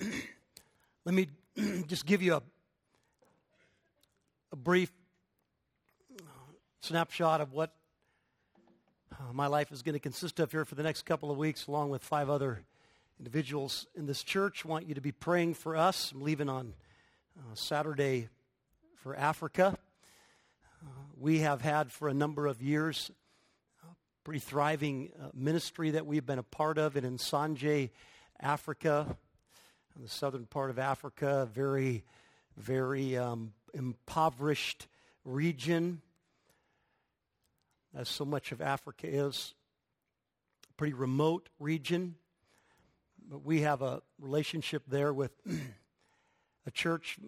[0.00, 1.28] let me
[1.86, 2.42] just give you a,
[4.52, 4.92] a brief
[6.80, 7.72] snapshot of what
[9.12, 11.66] uh, my life is going to consist of here for the next couple of weeks,
[11.66, 12.62] along with five other
[13.18, 14.64] individuals in this church.
[14.64, 16.12] Want you to be praying for us.
[16.12, 16.74] I'm leaving on
[17.36, 18.28] uh, Saturday
[19.02, 19.76] for Africa.
[20.82, 20.88] Uh,
[21.18, 23.10] we have had for a number of years
[23.82, 27.90] a pretty thriving uh, ministry that we've been a part of in Nsanje,
[28.40, 29.16] Africa,
[29.98, 32.04] in the southern part of Africa, very,
[32.56, 34.86] very um, impoverished
[35.24, 36.00] region,
[37.96, 39.54] as so much of Africa is.
[40.76, 42.14] Pretty remote region.
[43.28, 45.32] But we have a relationship there with
[46.66, 47.18] a church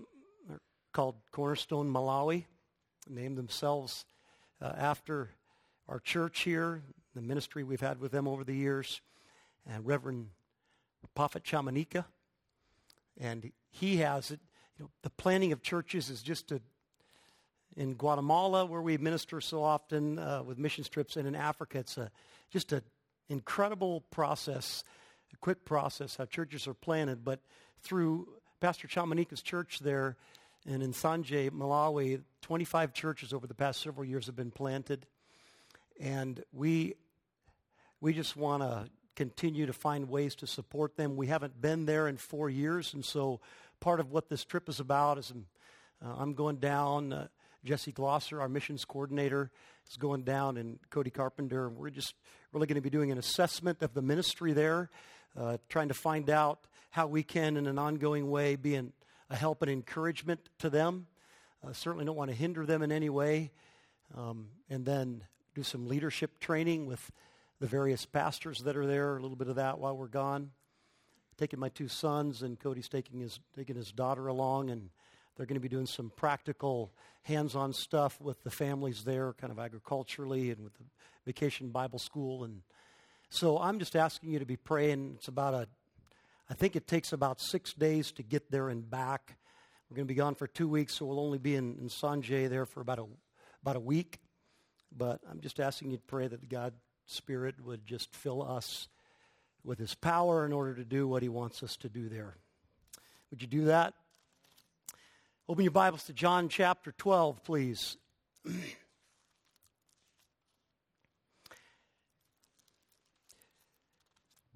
[0.92, 2.44] called Cornerstone Malawi,
[3.08, 4.04] named themselves
[4.62, 5.30] uh, after
[5.88, 6.82] our church here,
[7.16, 9.00] the ministry we've had with them over the years,
[9.66, 10.28] and Reverend
[11.16, 12.04] Prophet Chamanika.
[13.18, 14.40] And he has it.
[14.78, 16.60] You know, the planning of churches is just a
[17.76, 21.96] in Guatemala, where we minister so often uh, with mission trips, and in Africa, it's
[21.96, 22.10] a,
[22.50, 22.82] just an
[23.28, 24.82] incredible process
[25.32, 27.40] a quick process how churches are planted, but
[27.82, 28.28] through
[28.60, 30.16] Pastor Chamanika's church there
[30.66, 35.06] and in Nsanje, Malawi, 25 churches over the past several years have been planted.
[35.98, 36.94] And we,
[38.00, 38.90] we just want to
[39.20, 41.14] continue to find ways to support them.
[41.14, 43.40] We haven't been there in four years, and so
[43.78, 45.44] part of what this trip is about is I'm,
[46.02, 47.12] uh, I'm going down.
[47.12, 47.26] Uh,
[47.62, 49.50] Jesse Glosser, our missions coordinator,
[49.90, 51.68] is going down, and Cody Carpenter.
[51.68, 52.14] We're just
[52.54, 54.88] really going to be doing an assessment of the ministry there
[55.38, 58.94] uh, trying to find out how we can, in an ongoing way, be an,
[59.28, 61.08] a help and encouragement to them.
[61.62, 63.50] Uh, certainly don't want to hinder them in any way.
[64.16, 65.24] Um, and then
[65.54, 67.12] do some leadership training with
[67.60, 70.50] the various pastors that are there, a little bit of that while we're gone.
[71.36, 74.90] Taking my two sons, and Cody's taking his, taking his daughter along, and
[75.36, 79.52] they're going to be doing some practical, hands on stuff with the families there, kind
[79.52, 80.84] of agriculturally, and with the
[81.24, 82.62] vacation Bible school and
[83.32, 85.12] so I'm just asking you to be praying.
[85.16, 85.68] It's about a,
[86.50, 89.36] I think it takes about six days to get there and back.
[89.88, 92.48] We're going to be gone for two weeks, so we'll only be in, in Nsanje
[92.48, 93.06] there for about a,
[93.62, 94.18] about a week.
[94.96, 96.74] But I'm just asking you to pray that God's
[97.10, 98.88] Spirit would just fill us
[99.64, 102.36] with His power in order to do what He wants us to do there.
[103.30, 103.94] Would you do that?
[105.48, 107.96] Open your Bibles to John chapter 12, please.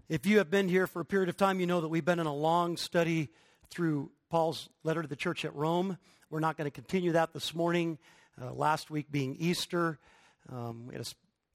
[0.09, 2.20] If you have been here for a period of time, you know that we've been
[2.20, 3.31] in a long study
[3.70, 5.98] through Paul's letter to the church at Rome.
[6.31, 7.98] We're not going to continue that this morning.
[8.41, 9.98] Uh, last week being Easter,
[10.53, 10.94] um, we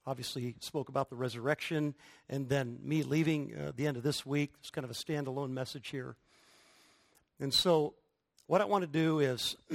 [0.10, 1.94] obviously spoke about the resurrection,
[2.28, 4.52] and then me leaving uh, the end of this week.
[4.60, 6.16] It's kind of a standalone message here.
[7.40, 7.94] And so,
[8.48, 9.56] what I want to do is,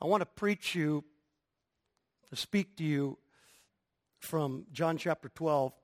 [0.00, 1.04] I want to preach you,
[2.30, 3.18] to speak to you
[4.18, 5.74] from John chapter 12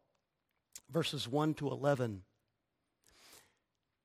[0.91, 2.23] verses 1 to 11.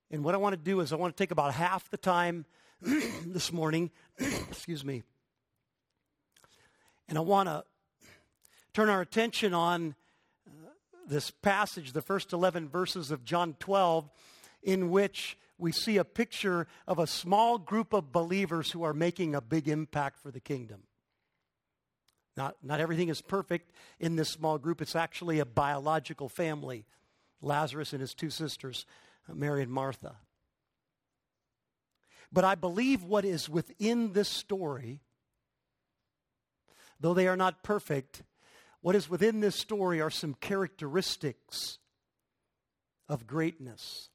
[0.09, 2.45] And what I want to do is, I want to take about half the time
[2.81, 5.03] this morning, excuse me,
[7.07, 7.63] and I want to
[8.73, 9.95] turn our attention on
[10.47, 10.51] uh,
[11.07, 14.09] this passage, the first 11 verses of John 12,
[14.63, 19.35] in which we see a picture of a small group of believers who are making
[19.35, 20.83] a big impact for the kingdom.
[22.37, 24.81] Not, not everything is perfect in this small group.
[24.81, 26.85] It's actually a biological family
[27.41, 28.85] Lazarus and his two sisters,
[29.29, 30.15] uh, Mary and Martha.
[32.31, 35.01] But I believe what is within this story,
[36.99, 38.23] though they are not perfect,
[38.81, 41.77] what is within this story are some characteristics
[43.07, 44.09] of greatness.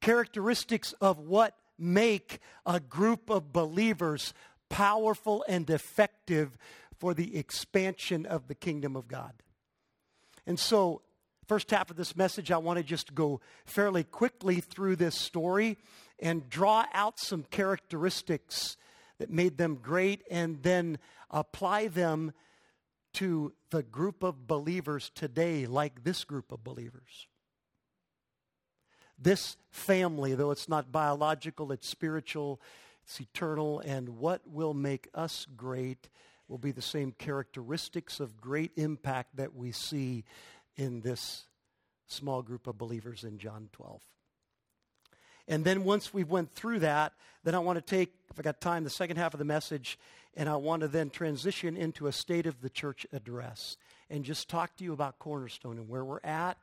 [0.00, 4.34] Characteristics of what make a group of believers
[4.68, 6.56] powerful and effective
[6.98, 9.32] for the expansion of the kingdom of God.
[10.46, 11.02] And so,
[11.46, 15.78] first half of this message, I want to just go fairly quickly through this story
[16.18, 18.76] and draw out some characteristics
[19.18, 20.98] that made them great and then
[21.30, 22.32] apply them
[23.14, 27.26] to the group of believers today, like this group of believers.
[29.18, 32.60] This family, though it's not biological, it's spiritual,
[33.04, 36.08] it's eternal, and what will make us great
[36.48, 40.24] will be the same characteristics of great impact that we see
[40.76, 41.44] in this
[42.06, 44.02] small group of believers in John 12.
[45.50, 47.12] And then once we went through that,
[47.42, 49.98] then I want to take, if I got time, the second half of the message,
[50.36, 53.76] and I want to then transition into a state of the church address
[54.08, 56.56] and just talk to you about Cornerstone and where we're at,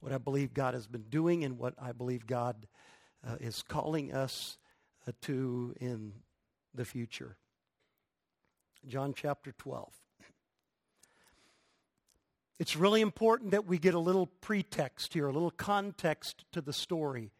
[0.00, 2.66] what I believe God has been doing and what I believe God
[3.26, 4.58] uh, is calling us
[5.08, 6.12] uh, to in
[6.74, 7.38] the future.
[8.86, 9.94] John chapter 12.
[12.58, 16.74] It's really important that we get a little pretext here, a little context to the
[16.74, 17.30] story,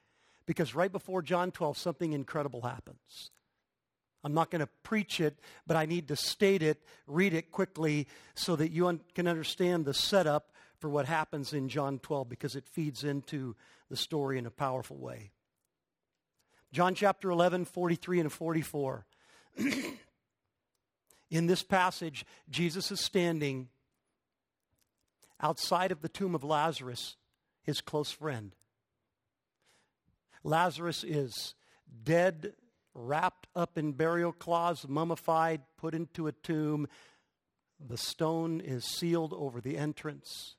[0.50, 3.30] because right before John 12, something incredible happens.
[4.24, 8.08] I'm not going to preach it, but I need to state it, read it quickly,
[8.34, 10.50] so that you un- can understand the setup
[10.80, 13.54] for what happens in John 12, because it feeds into
[13.90, 15.30] the story in a powerful way.
[16.72, 19.06] John chapter 11, 43 and 44.
[21.30, 23.68] in this passage, Jesus is standing
[25.40, 27.14] outside of the tomb of Lazarus,
[27.62, 28.56] his close friend.
[30.42, 31.54] Lazarus is
[32.04, 32.54] dead,
[32.94, 36.86] wrapped up in burial cloths, mummified, put into a tomb.
[37.78, 40.56] The stone is sealed over the entrance.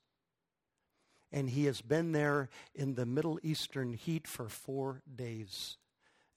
[1.32, 5.78] And he has been there in the Middle Eastern heat for four days.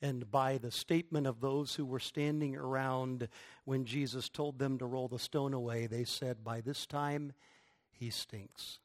[0.00, 3.28] And by the statement of those who were standing around
[3.64, 7.32] when Jesus told them to roll the stone away, they said, By this time,
[7.90, 8.80] he stinks.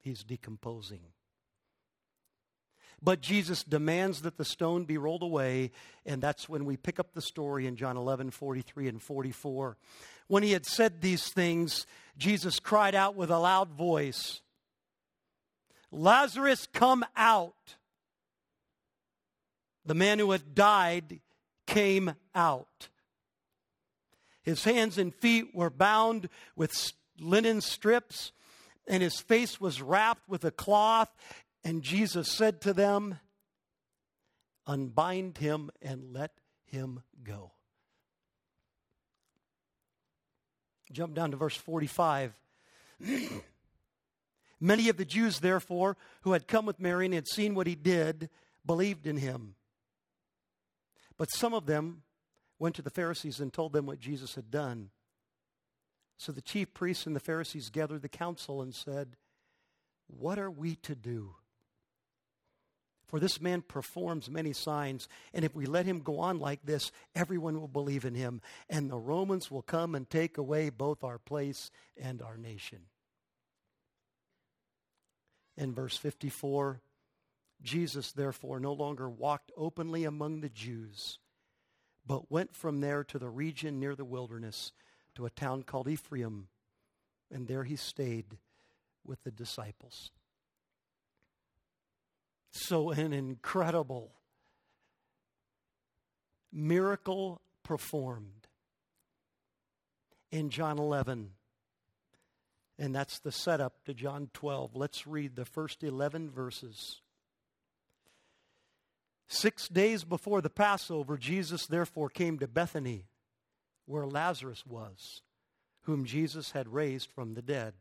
[0.00, 1.02] He's decomposing.
[3.02, 5.72] But Jesus demands that the stone be rolled away,
[6.06, 9.76] and that's when we pick up the story in John 11, 43 and 44.
[10.28, 14.40] When he had said these things, Jesus cried out with a loud voice,
[15.90, 17.76] Lazarus, come out.
[19.84, 21.20] The man who had died
[21.66, 22.88] came out.
[24.42, 26.72] His hands and feet were bound with
[27.18, 28.32] linen strips,
[28.88, 31.10] and his face was wrapped with a cloth.
[31.64, 33.18] And Jesus said to them,
[34.66, 36.32] Unbind him and let
[36.64, 37.52] him go.
[40.92, 42.38] Jump down to verse 45.
[44.60, 47.74] Many of the Jews, therefore, who had come with Mary and had seen what he
[47.74, 48.28] did,
[48.64, 49.56] believed in him.
[51.16, 52.02] But some of them
[52.58, 54.90] went to the Pharisees and told them what Jesus had done.
[56.16, 59.16] So the chief priests and the Pharisees gathered the council and said,
[60.06, 61.34] What are we to do?
[63.12, 66.90] For this man performs many signs, and if we let him go on like this,
[67.14, 71.18] everyone will believe in him, and the Romans will come and take away both our
[71.18, 72.78] place and our nation.
[75.58, 76.80] In verse 54,
[77.60, 81.18] Jesus therefore no longer walked openly among the Jews,
[82.06, 84.72] but went from there to the region near the wilderness
[85.16, 86.48] to a town called Ephraim,
[87.30, 88.38] and there he stayed
[89.04, 90.12] with the disciples.
[92.52, 94.12] So, an incredible
[96.52, 98.46] miracle performed
[100.30, 101.30] in John 11.
[102.78, 104.74] And that's the setup to John 12.
[104.74, 107.00] Let's read the first 11 verses.
[109.28, 113.06] Six days before the Passover, Jesus therefore came to Bethany
[113.86, 115.22] where Lazarus was,
[115.82, 117.74] whom Jesus had raised from the dead.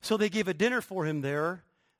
[0.00, 1.64] So they gave a dinner for him there.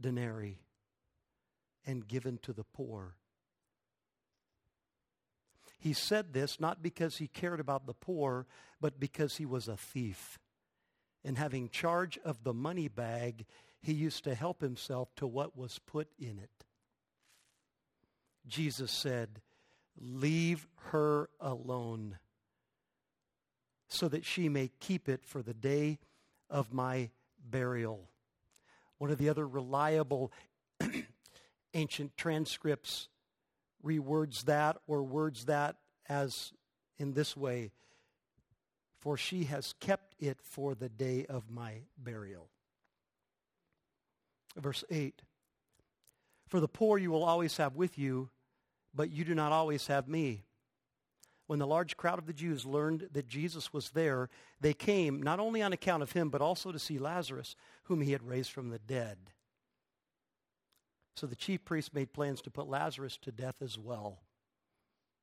[0.00, 0.60] denarii
[1.86, 3.16] and given to the poor?
[5.78, 8.46] He said this not because he cared about the poor,
[8.80, 10.38] but because he was a thief.
[11.24, 13.46] And having charge of the money bag,
[13.80, 16.64] he used to help himself to what was put in it.
[18.46, 19.40] Jesus said,
[19.98, 22.18] Leave her alone
[23.88, 25.98] so that she may keep it for the day
[26.50, 27.10] of my
[27.48, 28.10] burial.
[28.98, 30.32] One of the other reliable
[31.74, 33.08] ancient transcripts
[33.84, 35.76] rewords that or words that
[36.08, 36.52] as
[36.98, 37.72] in this way
[38.98, 42.48] For she has kept it for the day of my burial.
[44.56, 45.22] Verse 8
[46.48, 48.30] For the poor you will always have with you
[48.96, 50.44] but you do not always have me.
[51.46, 54.28] When the large crowd of the Jews learned that Jesus was there,
[54.60, 58.12] they came not only on account of him, but also to see Lazarus, whom he
[58.12, 59.18] had raised from the dead.
[61.14, 64.18] So the chief priests made plans to put Lazarus to death as well,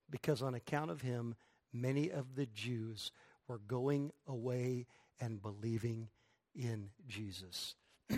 [0.10, 1.36] because on account of him,
[1.74, 3.12] many of the Jews
[3.48, 4.88] were going away
[5.20, 6.08] and believing
[6.56, 7.76] in Jesus.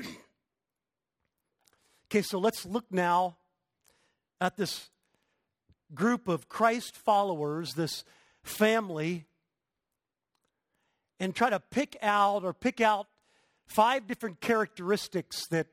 [2.12, 3.36] Okay, so let's look now
[4.40, 4.90] at this
[5.94, 8.04] group of Christ followers, this
[8.44, 9.26] family,
[11.20, 13.08] and try to pick out or pick out
[13.68, 15.68] five different characteristics that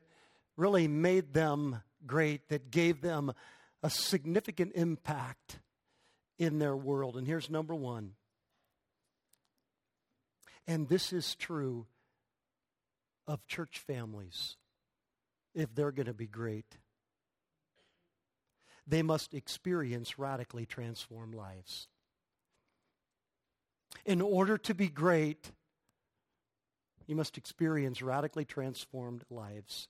[0.57, 3.33] really made them great, that gave them
[3.81, 5.59] a significant impact
[6.39, 7.17] in their world.
[7.17, 8.13] And here's number one.
[10.65, 11.85] And this is true
[13.27, 14.55] of church families
[15.53, 16.77] if they're going to be great.
[18.85, 21.87] They must experience radically transformed lives.
[24.05, 25.51] In order to be great,
[27.07, 29.87] you must experience radically transformed lives.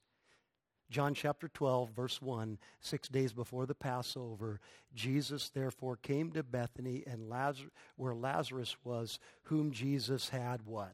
[0.89, 4.59] John chapter 12, verse 1, six days before the Passover,
[4.93, 10.93] Jesus therefore came to Bethany and Lazarus, where Lazarus was, whom Jesus had what?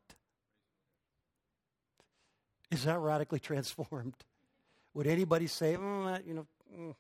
[2.71, 4.15] Is that radically transformed?
[4.93, 6.95] Would anybody say, mm, you know, mm,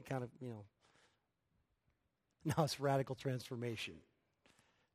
[0.00, 0.64] kind of, you know.
[2.56, 3.94] Now it's radical transformation.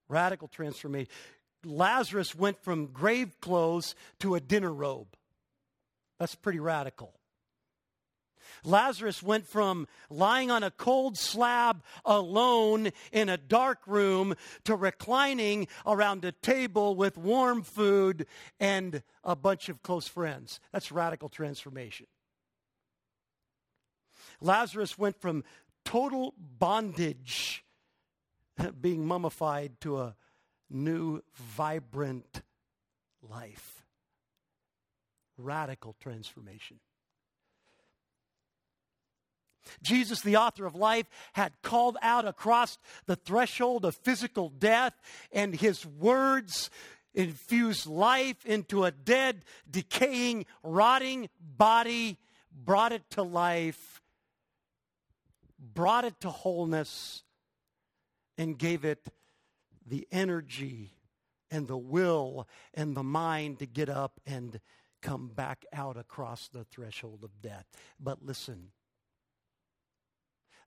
[0.09, 1.09] Radical transformation.
[1.63, 5.07] Lazarus went from grave clothes to a dinner robe.
[6.19, 7.13] That's pretty radical.
[8.63, 15.67] Lazarus went from lying on a cold slab alone in a dark room to reclining
[15.85, 18.25] around a table with warm food
[18.59, 20.59] and a bunch of close friends.
[20.71, 22.07] That's radical transformation.
[24.41, 25.43] Lazarus went from
[25.85, 27.63] total bondage,
[28.81, 30.15] being mummified, to a
[30.69, 32.41] new, vibrant
[33.21, 33.83] life.
[35.37, 36.79] Radical transformation.
[39.83, 44.93] Jesus, the author of life, had called out across the threshold of physical death,
[45.31, 46.69] and his words
[47.13, 52.17] infused life into a dead, decaying, rotting body,
[52.51, 54.01] brought it to life,
[55.59, 57.23] brought it to wholeness,
[58.37, 59.07] and gave it
[59.85, 60.91] the energy
[61.49, 64.59] and the will and the mind to get up and
[65.01, 67.65] come back out across the threshold of death.
[67.99, 68.71] But listen,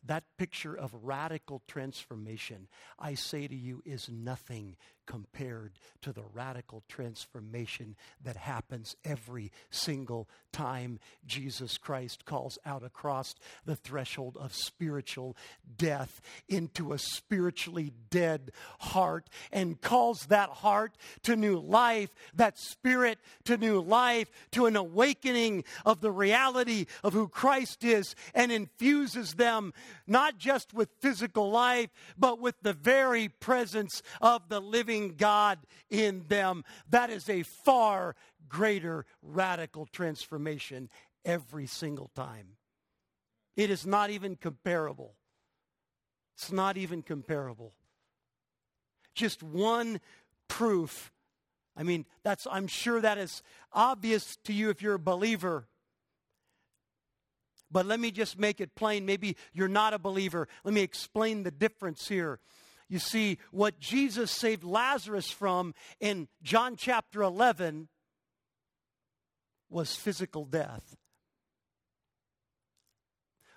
[0.04, 2.68] that picture of radical transformation,
[2.98, 4.76] I say to you, is nothing
[5.10, 13.34] compared to the radical transformation that happens every single time Jesus Christ calls out across
[13.66, 15.36] the threshold of spiritual
[15.76, 20.92] death into a spiritually dead heart and calls that heart
[21.24, 27.14] to new life, that spirit to new life, to an awakening of the reality of
[27.14, 29.72] who Christ is and infuses them
[30.06, 36.24] not just with physical life, but with the very presence of the living God in
[36.28, 36.64] them.
[36.88, 38.14] That is a far
[38.48, 40.88] greater radical transformation
[41.24, 42.56] every single time.
[43.56, 45.14] It is not even comparable.
[46.36, 47.74] It's not even comparable.
[49.14, 50.00] Just one
[50.48, 51.12] proof.
[51.76, 53.42] I mean, that's I'm sure that is
[53.72, 55.66] obvious to you if you're a believer.
[57.70, 59.06] But let me just make it plain.
[59.06, 60.48] Maybe you're not a believer.
[60.64, 62.40] Let me explain the difference here.
[62.90, 67.88] You see, what Jesus saved Lazarus from in John chapter 11
[69.70, 70.96] was physical death.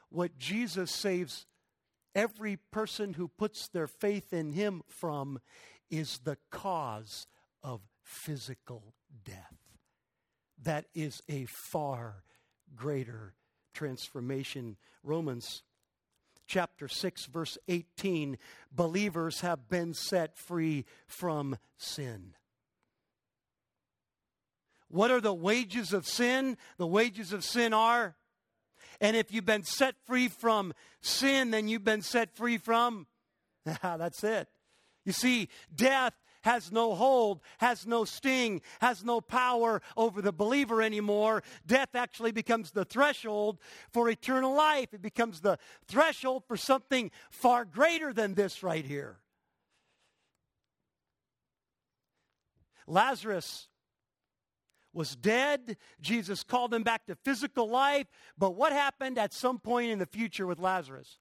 [0.10, 1.48] What Jesus saves
[2.14, 5.40] every person who puts their faith in him from
[5.90, 7.26] is the cause
[7.64, 8.94] of physical
[9.26, 9.58] death.
[10.62, 12.24] That is a far
[12.76, 13.34] greater
[13.74, 14.78] transformation.
[15.02, 15.64] Romans
[16.54, 18.38] chapter 6, verse 18,
[18.72, 22.36] believers have been set free from sin.
[24.88, 26.58] What are the wages of sin?
[26.78, 28.16] The wages of sin are.
[29.02, 33.08] And if you've been set free from sin, then you've been set free from.
[33.82, 34.48] That's it.
[35.06, 40.82] You see, death has no hold, has no sting, has no power over the believer
[40.82, 41.44] anymore.
[41.66, 43.60] Death actually becomes the threshold
[43.92, 44.94] for eternal life.
[44.94, 45.58] It becomes the
[45.88, 49.18] threshold for something far greater than this right here.
[52.86, 53.68] Lazarus
[54.94, 55.78] was dead.
[56.02, 58.08] Jesus called him back to physical life.
[58.38, 61.18] But what happened at some point in the future with Lazarus?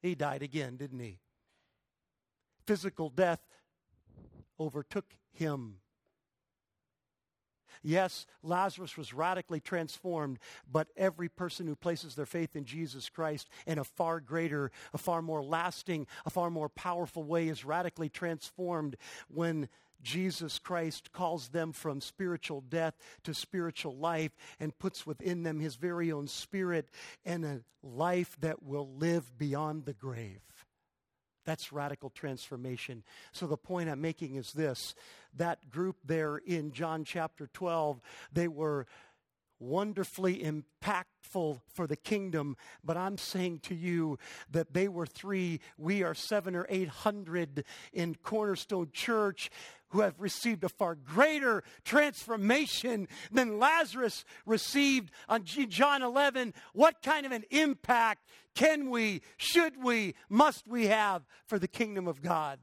[0.00, 1.18] He died again, didn't he?
[2.66, 3.40] Physical death
[4.60, 5.76] overtook him.
[7.82, 10.38] Yes, Lazarus was radically transformed,
[10.70, 14.98] but every person who places their faith in Jesus Christ in a far greater, a
[14.98, 18.96] far more lasting, a far more powerful way is radically transformed
[19.28, 19.68] when
[20.02, 25.76] Jesus Christ calls them from spiritual death to spiritual life and puts within them his
[25.76, 26.88] very own spirit
[27.24, 30.40] and a life that will live beyond the grave.
[31.44, 33.02] That's radical transformation.
[33.32, 34.94] So the point I'm making is this
[35.36, 38.00] that group there in John chapter 12,
[38.32, 38.86] they were
[39.60, 44.18] wonderfully impactful for the kingdom, but I'm saying to you
[44.50, 49.50] that they were three, we are seven or eight hundred in Cornerstone Church
[49.90, 56.54] who have received a far greater transformation than Lazarus received on John 11.
[56.72, 62.08] What kind of an impact can we, should we, must we have for the kingdom
[62.08, 62.58] of God?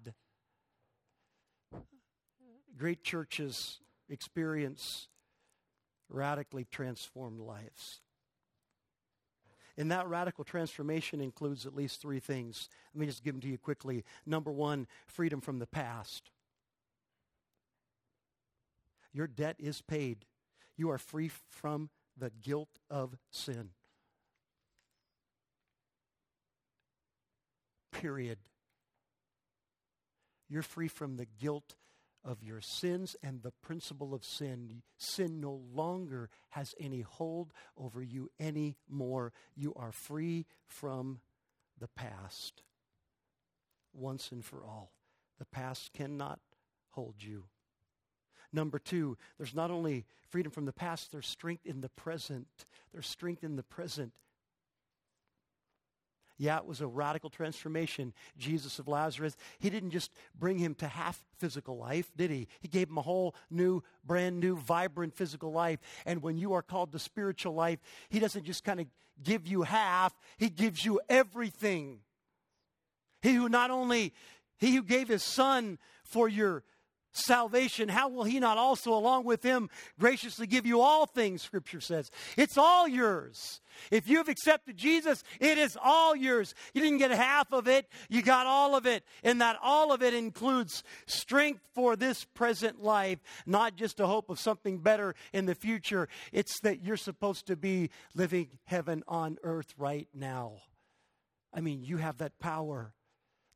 [2.78, 5.10] Great churches experience
[6.10, 8.02] radically transformed lives.
[9.78, 12.68] And that radical transformation includes at least three things.
[12.94, 14.04] Let me just give them to you quickly.
[14.26, 16.32] Number one, freedom from the past.
[19.14, 20.26] Your debt is paid.
[20.76, 23.70] You are free from the guilt of sin.
[27.92, 28.40] Period.
[30.50, 31.76] You're free from the guilt
[32.28, 34.84] of your sins and the principle of sin.
[34.98, 39.32] Sin no longer has any hold over you anymore.
[39.56, 41.22] You are free from
[41.80, 42.62] the past
[43.94, 44.92] once and for all.
[45.40, 46.40] The past cannot
[46.90, 47.46] hold you.
[48.52, 52.48] Number two, there's not only freedom from the past, there's strength in the present.
[52.92, 54.14] There's strength in the present.
[56.38, 58.14] Yeah, it was a radical transformation.
[58.38, 62.48] Jesus of Lazarus, he didn't just bring him to half physical life, did he?
[62.60, 65.80] He gave him a whole new, brand new, vibrant physical life.
[66.06, 67.80] And when you are called to spiritual life,
[68.10, 68.88] he doesn't just kind of
[69.24, 72.00] give you half, he gives you everything.
[73.24, 74.14] He who not only,
[74.60, 76.64] he who gave his son for your
[77.18, 79.70] salvation, how will he not also, along with him,
[80.00, 82.12] graciously give you all things, Scripture says?
[82.38, 83.62] It's all yours.
[83.92, 86.56] If you've accepted Jesus, it is all yours.
[86.74, 89.04] You didn't get half of it, you got all of it.
[89.24, 94.30] And that all of it includes strength for this present life, not just a hope
[94.30, 96.08] of something better in the future.
[96.32, 100.62] It's that you're supposed to be living heaven on earth right now.
[101.54, 102.94] I mean, you have that power.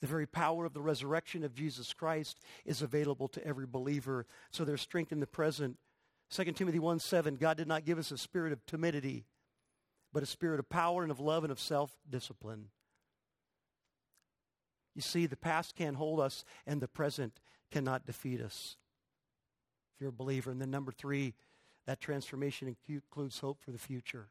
[0.01, 4.25] The very power of the resurrection of Jesus Christ is available to every believer.
[4.49, 5.77] So there's strength in the present.
[6.31, 9.25] 2 Timothy 1 7, God did not give us a spirit of timidity,
[10.11, 12.69] but a spirit of power and of love and of self discipline.
[14.95, 17.39] You see, the past can't hold us, and the present
[17.71, 18.77] cannot defeat us.
[19.93, 20.51] If you're a believer.
[20.51, 21.35] And then, number three,
[21.85, 24.29] that transformation includes hope for the future.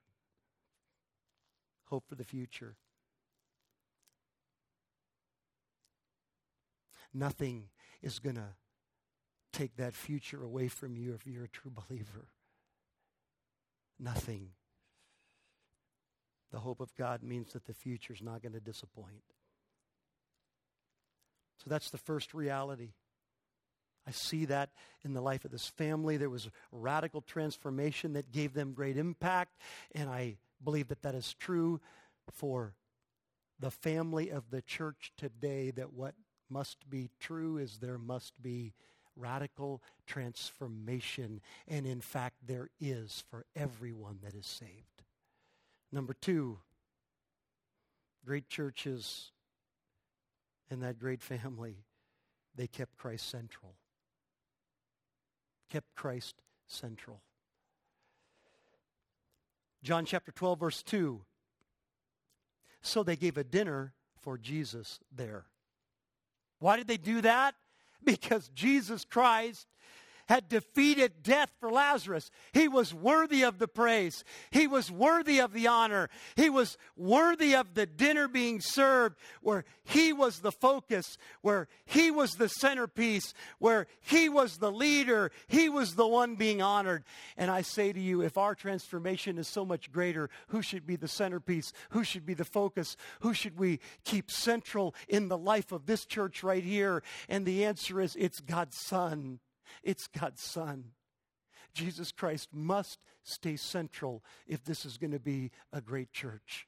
[1.87, 2.77] Hope for the future.
[7.13, 7.65] Nothing
[8.03, 8.55] is going to
[9.53, 12.29] take that future away from you if you're a true believer.
[13.99, 14.51] Nothing.
[16.53, 19.23] The hope of God means that the future is not going to disappoint.
[21.63, 22.93] So that's the first reality.
[24.07, 24.71] I see that
[25.05, 26.17] in the life of this family.
[26.17, 29.59] There was radical transformation that gave them great impact,
[29.95, 31.81] and I believe that that is true
[32.33, 32.75] for
[33.59, 35.71] the family of the church today.
[35.71, 36.15] That what
[36.51, 38.73] must be true is there must be
[39.17, 41.41] radical transformation.
[41.69, 45.03] And in fact, there is for everyone that is saved.
[45.93, 46.59] Number two,
[48.25, 49.31] great churches
[50.71, 51.85] and that great family,
[52.55, 53.75] they kept Christ central.
[55.69, 56.37] Kept Christ
[56.67, 57.21] central.
[59.83, 61.21] John chapter 12, verse 2.
[62.83, 65.47] So they gave a dinner for Jesus there.
[66.61, 67.55] Why did they do that?
[68.03, 69.67] Because Jesus Christ
[70.31, 72.31] had defeated death for Lazarus.
[72.53, 74.23] He was worthy of the praise.
[74.53, 76.09] He was worthy of the honor.
[76.37, 82.13] He was worthy of the dinner being served where he was the focus, where he
[82.13, 85.33] was the centerpiece, where he was the leader.
[85.49, 87.03] He was the one being honored.
[87.37, 90.95] And I say to you, if our transformation is so much greater, who should be
[90.95, 91.73] the centerpiece?
[91.89, 92.97] Who should be the focus?
[93.23, 97.03] Who should we keep central in the life of this church right here?
[97.29, 99.41] And the answer is it's God's Son.
[99.83, 100.93] It's God's Son.
[101.73, 106.67] Jesus Christ must stay central if this is going to be a great church.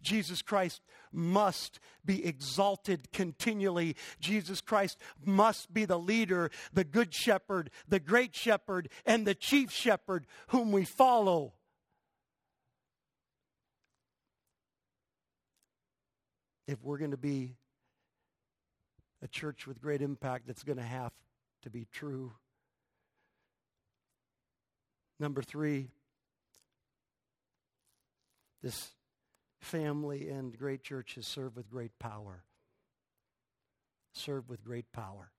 [0.00, 0.80] Jesus Christ
[1.12, 3.96] must be exalted continually.
[4.20, 9.70] Jesus Christ must be the leader, the good shepherd, the great shepherd, and the chief
[9.70, 11.54] shepherd whom we follow.
[16.66, 17.56] If we're going to be
[19.20, 21.12] a church with great impact that's going to have
[21.62, 22.32] to be true.
[25.18, 25.90] Number three,
[28.62, 28.90] this
[29.60, 32.42] family and great church has served with great power.
[34.12, 35.30] Served with great power.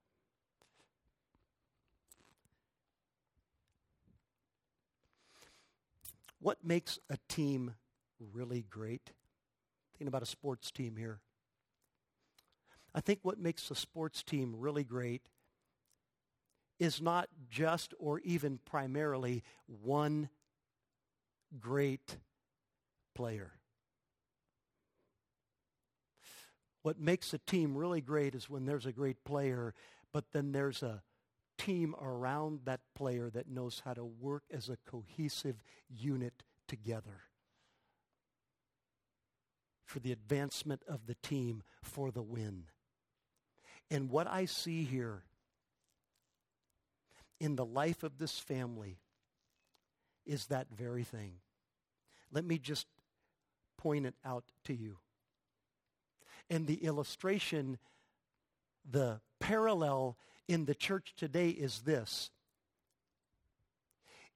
[6.40, 7.74] What makes a team
[8.32, 9.12] really great?
[9.92, 11.20] Thinking about a sports team here.
[12.94, 15.22] I think what makes a sports team really great
[16.78, 20.28] is not just or even primarily one
[21.58, 22.18] great
[23.14, 23.52] player.
[26.82, 29.72] What makes a team really great is when there's a great player,
[30.12, 31.02] but then there's a
[31.56, 37.22] team around that player that knows how to work as a cohesive unit together
[39.84, 42.64] for the advancement of the team for the win.
[43.90, 45.22] And what I see here
[47.44, 48.96] in the life of this family
[50.24, 51.34] is that very thing.
[52.32, 52.86] Let me just
[53.76, 54.96] point it out to you.
[56.48, 57.76] And the illustration,
[58.90, 60.16] the parallel
[60.48, 62.30] in the church today is this.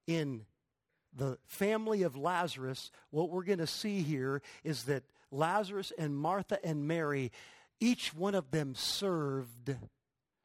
[0.07, 0.45] In
[1.17, 6.63] the family of Lazarus, what we're going to see here is that Lazarus and Martha
[6.63, 7.33] and Mary,
[7.81, 9.75] each one of them served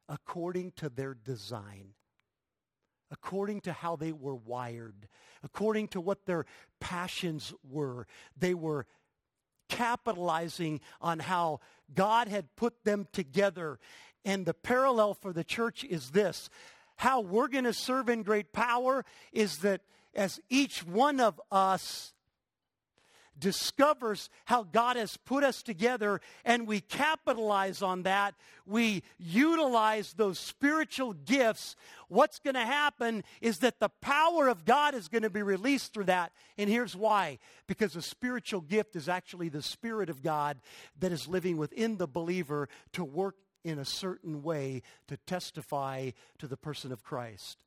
[0.08, 1.92] according to their design,
[3.10, 5.08] according to how they were wired,
[5.42, 6.46] according to what their
[6.80, 8.06] passions were.
[8.36, 8.86] They were
[9.68, 11.60] capitalizing on how
[11.94, 13.78] God had put them together.
[14.24, 16.48] And the parallel for the church is this
[16.96, 19.80] how we're going to serve in great power is that
[20.14, 22.13] as each one of us
[23.38, 28.34] discovers how God has put us together and we capitalize on that,
[28.66, 31.76] we utilize those spiritual gifts,
[32.08, 35.92] what's going to happen is that the power of God is going to be released
[35.92, 36.32] through that.
[36.56, 40.58] And here's why because a spiritual gift is actually the Spirit of God
[41.00, 46.46] that is living within the believer to work in a certain way to testify to
[46.46, 47.63] the person of Christ.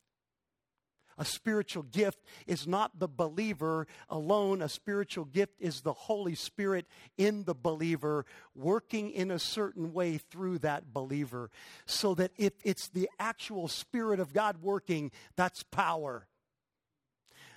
[1.17, 4.61] A spiritual gift is not the believer alone.
[4.61, 6.85] A spiritual gift is the Holy Spirit
[7.17, 8.25] in the believer
[8.55, 11.49] working in a certain way through that believer.
[11.85, 16.27] So that if it's the actual Spirit of God working, that's power.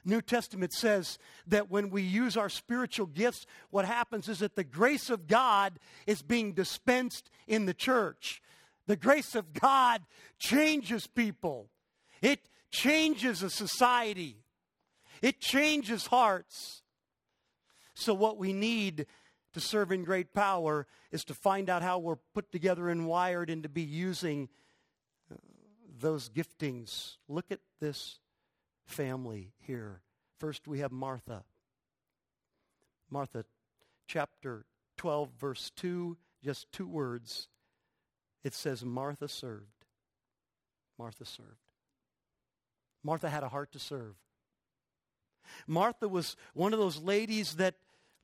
[0.04, 4.64] New Testament says that when we use our spiritual gifts, what happens is that the
[4.64, 8.42] grace of God is being dispensed in the church.
[8.86, 10.02] The grace of God
[10.38, 11.68] changes people.
[12.22, 14.36] It changes a society.
[15.22, 16.82] It changes hearts.
[17.94, 19.06] So what we need
[19.52, 23.50] to serve in great power is to find out how we're put together and wired
[23.50, 24.48] and to be using
[25.30, 25.36] uh,
[25.98, 27.16] those giftings.
[27.28, 28.20] Look at this
[28.86, 30.00] family here.
[30.38, 31.44] First, we have Martha.
[33.10, 33.44] Martha,
[34.06, 34.64] chapter
[34.96, 37.48] 12, verse 2, just two words.
[38.44, 39.84] It says, Martha served.
[40.98, 41.69] Martha served.
[43.02, 44.14] Martha had a heart to serve.
[45.66, 47.74] Martha was one of those ladies that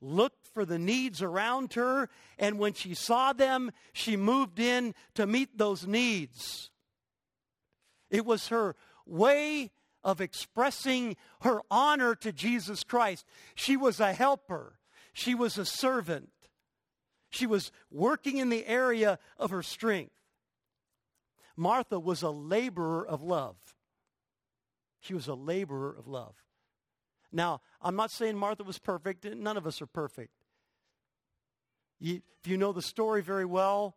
[0.01, 5.25] looked for the needs around her, and when she saw them, she moved in to
[5.25, 6.69] meet those needs.
[8.09, 9.71] It was her way
[10.03, 13.25] of expressing her honor to Jesus Christ.
[13.55, 14.79] She was a helper,
[15.13, 16.29] she was a servant,
[17.29, 20.13] she was working in the area of her strength.
[21.55, 23.66] Martha was a laborer of love.
[24.99, 26.35] She was a laborer of love.
[27.31, 29.25] Now, I'm not saying Martha was perfect.
[29.25, 30.31] None of us are perfect.
[31.99, 33.95] You, if you know the story very well,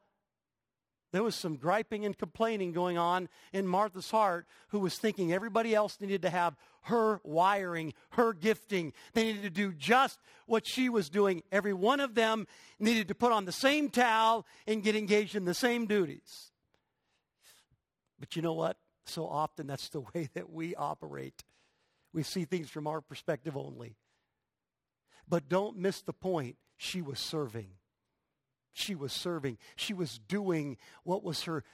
[1.13, 5.75] there was some griping and complaining going on in Martha's heart, who was thinking everybody
[5.75, 8.93] else needed to have her wiring, her gifting.
[9.13, 11.43] They needed to do just what she was doing.
[11.51, 12.47] Every one of them
[12.79, 16.53] needed to put on the same towel and get engaged in the same duties.
[18.19, 18.77] But you know what?
[19.05, 21.45] So often that's the way that we operate.
[22.13, 23.97] We see things from our perspective only.
[25.29, 26.57] But don't miss the point.
[26.77, 27.69] She was serving.
[28.73, 29.59] She was serving.
[29.77, 31.65] She was doing what was her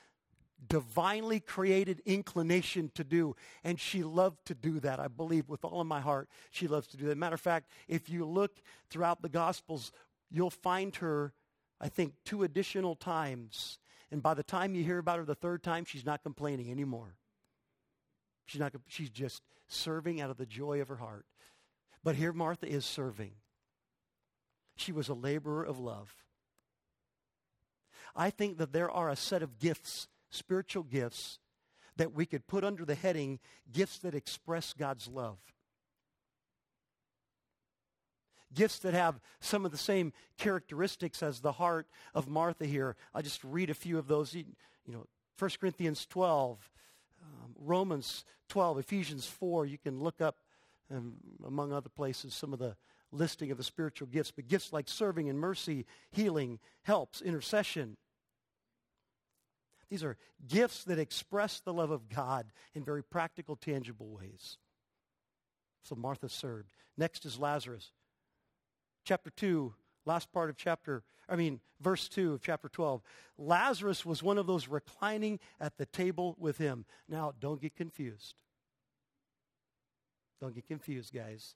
[0.68, 3.36] divinely created inclination to do.
[3.62, 5.00] And she loved to do that.
[5.00, 7.18] I believe with all of my heart, she loves to do that.
[7.18, 8.56] Matter of fact, if you look
[8.90, 9.92] throughout the Gospels,
[10.30, 11.32] you'll find her,
[11.80, 13.78] I think, two additional times.
[14.10, 17.16] And by the time you hear about her the third time, she's not complaining anymore.
[18.46, 21.26] She's, not, she's just serving out of the joy of her heart.
[22.04, 23.32] But here Martha is serving.
[24.76, 26.14] She was a laborer of love.
[28.14, 31.38] I think that there are a set of gifts, spiritual gifts,
[31.96, 33.40] that we could put under the heading
[33.72, 35.38] gifts that express God's love.
[38.54, 42.96] Gifts that have some of the same characteristics as the heart of Martha here.
[43.14, 44.35] I'll just read a few of those.
[44.35, 44.44] You
[44.87, 45.06] know,
[45.38, 46.70] 1 Corinthians 12,
[47.22, 49.66] um, Romans 12, Ephesians 4.
[49.66, 50.37] You can look up,
[50.94, 52.76] um, among other places, some of the
[53.12, 54.30] listing of the spiritual gifts.
[54.30, 57.96] But gifts like serving and mercy, healing, helps, intercession,
[59.88, 64.59] these are gifts that express the love of God in very practical, tangible ways.
[65.82, 66.70] So Martha served.
[66.96, 67.92] Next is Lazarus.
[69.06, 69.72] Chapter 2,
[70.04, 73.02] last part of chapter, I mean, verse 2 of chapter 12.
[73.38, 76.84] Lazarus was one of those reclining at the table with him.
[77.08, 78.34] Now, don't get confused.
[80.40, 81.54] Don't get confused, guys.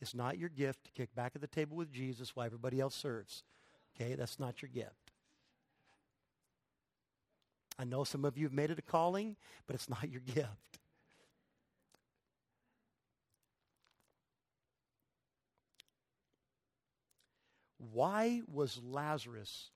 [0.00, 2.94] It's not your gift to kick back at the table with Jesus while everybody else
[2.94, 3.44] serves.
[3.94, 5.12] Okay, that's not your gift.
[7.78, 10.78] I know some of you have made it a calling, but it's not your gift.
[17.78, 19.70] Why was Lazarus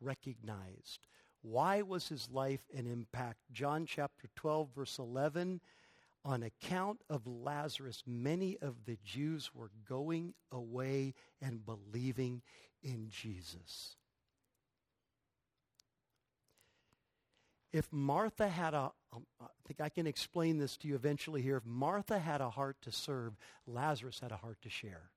[0.00, 1.06] recognized?
[1.42, 3.40] Why was his life an impact?
[3.52, 5.60] John chapter 12, verse 11.
[6.24, 12.42] On account of Lazarus, many of the Jews were going away and believing
[12.82, 13.96] in Jesus.
[17.76, 19.26] if Martha had a, um,
[19.66, 21.58] think I can explain this to you eventually here.
[21.58, 25.10] If Martha had a heart to serve, Lazarus had a heart to share.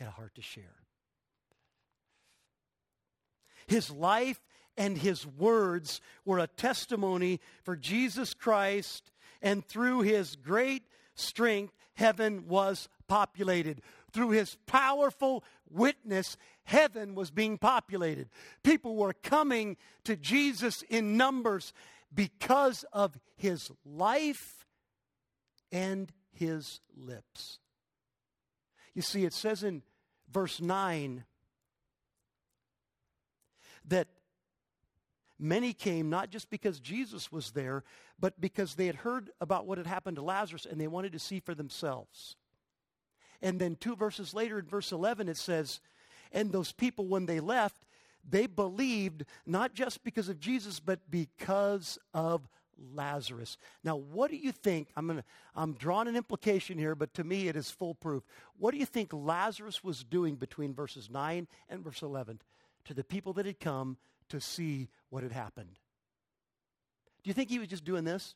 [0.00, 0.64] Had a heart to share.
[3.66, 4.40] His life
[4.78, 10.84] and his words were a testimony for Jesus Christ, and through his great
[11.14, 13.82] strength, heaven was populated.
[14.10, 18.30] Through his powerful witness, heaven was being populated.
[18.62, 21.74] People were coming to Jesus in numbers
[22.12, 24.66] because of his life
[25.70, 27.58] and his lips.
[28.94, 29.82] You see, it says in
[30.32, 31.24] verse 9
[33.86, 34.08] that
[35.38, 37.82] many came not just because Jesus was there,
[38.18, 41.18] but because they had heard about what had happened to Lazarus and they wanted to
[41.18, 42.36] see for themselves.
[43.42, 45.80] And then two verses later, in verse 11, it says,
[46.30, 47.82] And those people, when they left,
[48.28, 52.46] they believed not just because of Jesus, but because of
[52.94, 53.58] Lazarus.
[53.84, 54.88] Now, what do you think?
[54.96, 58.22] I'm to I'm drawing an implication here, but to me it is foolproof.
[58.58, 62.40] What do you think Lazarus was doing between verses 9 and verse 11
[62.86, 63.96] to the people that had come
[64.28, 65.78] to see what had happened?
[67.22, 68.34] Do you think he was just doing this?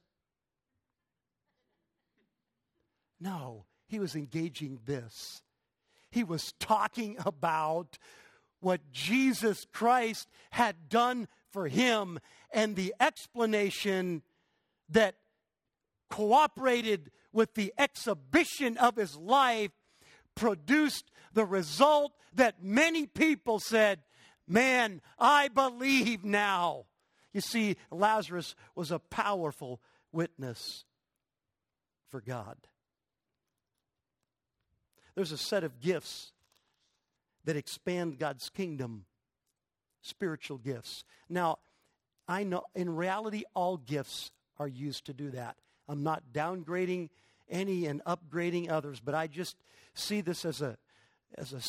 [3.21, 5.43] No he was engaging this.
[6.11, 7.99] He was talking about
[8.61, 12.19] what Jesus Christ had done for him
[12.53, 14.23] and the explanation
[14.91, 15.17] that
[16.11, 19.71] cooperated with the exhibition of his life
[20.35, 24.01] produced the result that many people said,
[24.47, 26.85] Man, I believe now.
[27.33, 29.81] You see, Lazarus was a powerful
[30.13, 30.85] witness
[32.11, 32.57] for God.
[35.15, 36.33] There's a set of gifts
[37.45, 39.07] that expand God's kingdom,
[40.03, 41.05] spiritual gifts.
[41.29, 41.59] Now,
[42.29, 45.57] I know in reality, all gifts are used to do that.
[45.89, 47.11] I'm not downgrading
[47.49, 49.57] any and upgrading others, but I just
[49.95, 50.77] see this as a,
[51.37, 51.61] as a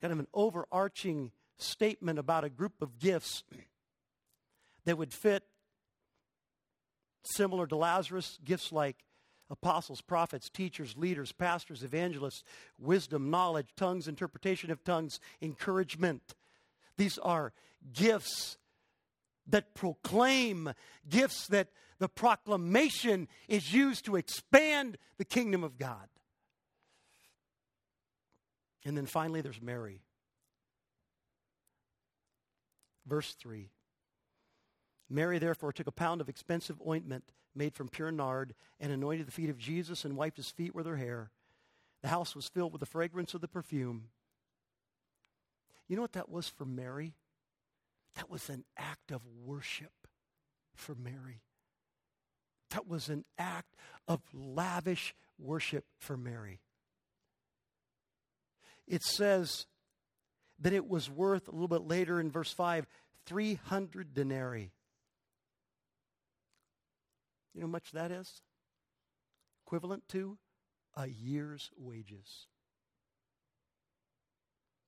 [0.00, 3.44] kind of an overarching statement about a group of gifts
[4.84, 5.44] that would fit
[7.22, 9.04] similar to Lazarus, gifts like
[9.50, 12.44] apostles, prophets, teachers, leaders, pastors, evangelists,
[12.78, 16.34] wisdom, knowledge, tongues, interpretation of tongues, encouragement.
[16.96, 17.52] These are
[17.92, 18.56] gifts
[19.50, 20.72] that proclaim,
[21.08, 26.08] gifts that the proclamation is used to expand the kingdom of God.
[28.84, 30.02] And then finally, there's Mary.
[33.06, 33.68] Verse 3
[35.12, 39.32] Mary, therefore, took a pound of expensive ointment made from pure nard and anointed the
[39.32, 41.32] feet of Jesus and wiped his feet with her hair.
[42.02, 44.04] The house was filled with the fragrance of the perfume.
[45.88, 47.14] You know what that was for Mary?
[48.16, 49.92] That was an act of worship
[50.74, 51.42] for Mary.
[52.70, 53.74] That was an act
[54.06, 56.60] of lavish worship for Mary.
[58.86, 59.66] It says
[60.60, 62.86] that it was worth, a little bit later in verse 5,
[63.26, 64.72] 300 denarii.
[67.54, 68.42] You know how much that is?
[69.66, 70.38] Equivalent to
[70.96, 72.46] a year's wages.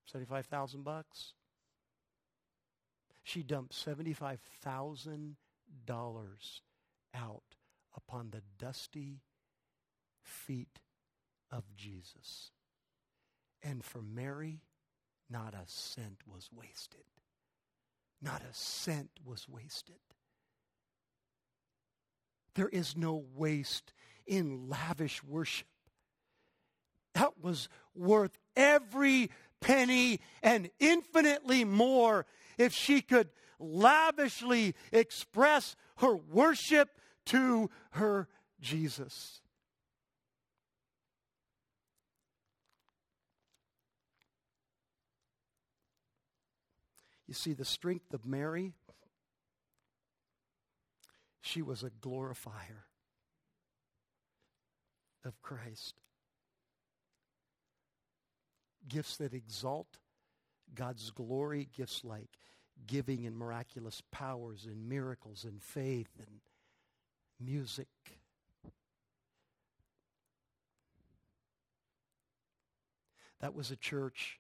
[0.07, 1.35] 75,000 bucks.
[3.23, 5.37] She dumped $75,000
[7.15, 7.43] out
[7.95, 9.21] upon the dusty
[10.23, 10.81] feet
[11.51, 12.51] of Jesus.
[13.63, 14.63] And for Mary,
[15.31, 17.05] not a cent was wasted.
[18.21, 19.97] Not a cent was wasted.
[22.55, 23.93] There is no waste
[24.27, 25.67] in lavish worship.
[27.15, 29.31] That was worth every
[29.63, 32.27] penny and infinitely more
[32.59, 36.91] if she could lavishly express her worship
[37.27, 38.29] to her
[38.61, 39.41] Jesus.
[47.27, 48.75] You see, the strength of Mary,
[51.41, 52.85] she was a glorifier
[55.25, 56.02] of Christ.
[58.89, 59.99] Gifts that exalt
[60.75, 62.39] God's glory, gifts like
[62.87, 66.41] giving and miraculous powers and miracles and faith and
[67.39, 67.89] music.
[73.41, 74.39] That was a church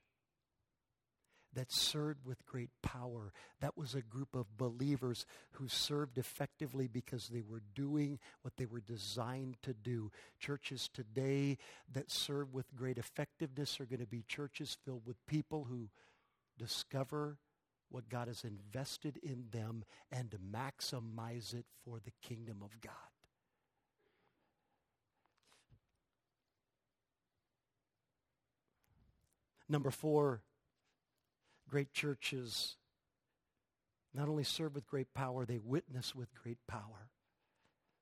[1.54, 3.32] that served with great power.
[3.60, 8.66] That was a group of believers who served effectively because they were doing what they
[8.66, 10.10] were designed to do.
[10.38, 11.58] Churches today
[11.92, 15.88] that serve with great effectiveness are going to be churches filled with people who
[16.58, 17.38] discover
[17.90, 22.92] what God has invested in them and maximize it for the kingdom of God.
[29.68, 30.42] Number four,
[31.72, 32.76] great churches
[34.12, 37.08] not only serve with great power, they witness with great power.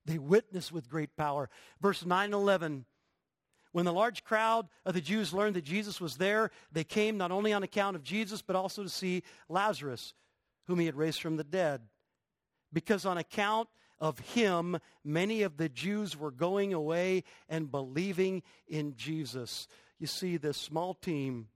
[0.07, 1.49] They witness with great power.
[1.81, 2.85] Verse 9 and 11.
[3.71, 7.31] When the large crowd of the Jews learned that Jesus was there, they came not
[7.31, 10.15] only on account of Jesus, but also to see Lazarus,
[10.67, 11.83] whom he had raised from the dead.
[12.73, 13.69] Because on account
[14.01, 19.69] of him, many of the Jews were going away and believing in Jesus.
[20.01, 21.51] You see, this small team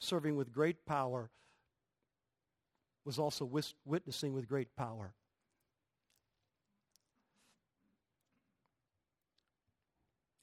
[0.00, 1.30] serving with great power
[3.04, 3.50] was also
[3.84, 5.14] witnessing with great power.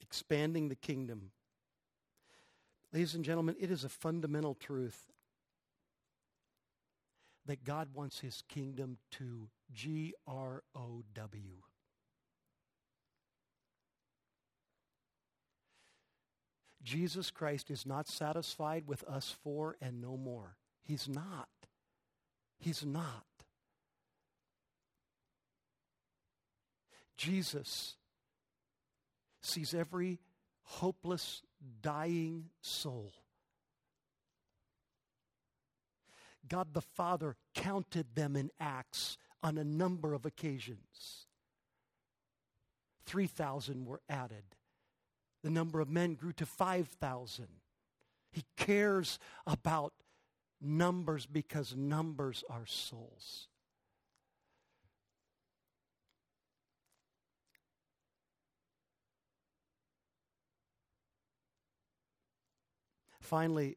[0.00, 1.30] Expanding the kingdom.
[2.92, 5.06] Ladies and gentlemen, it is a fundamental truth
[7.46, 11.62] that God wants his kingdom to G R O W.
[16.82, 20.56] Jesus Christ is not satisfied with us four and no more.
[20.82, 21.48] He's not.
[22.58, 23.24] He's not.
[27.16, 27.96] Jesus
[29.40, 30.18] sees every
[30.62, 31.42] hopeless,
[31.82, 33.12] dying soul.
[36.48, 41.26] God the Father counted them in Acts on a number of occasions.
[43.06, 44.44] 3,000 were added.
[45.42, 47.46] The number of men grew to 5,000.
[48.32, 49.92] He cares about
[50.60, 53.48] numbers because numbers are souls.
[63.20, 63.76] Finally,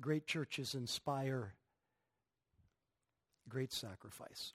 [0.00, 1.54] great churches inspire
[3.48, 4.52] great sacrifice.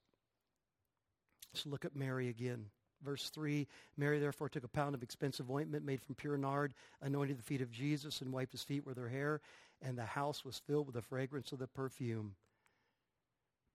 [1.54, 2.66] Let's look at Mary again.
[3.04, 3.66] Verse 3
[3.98, 7.62] Mary therefore took a pound of expensive ointment made from pure nard, anointed the feet
[7.62, 9.42] of Jesus, and wiped his feet with her hair,
[9.82, 12.36] and the house was filled with the fragrance of the perfume.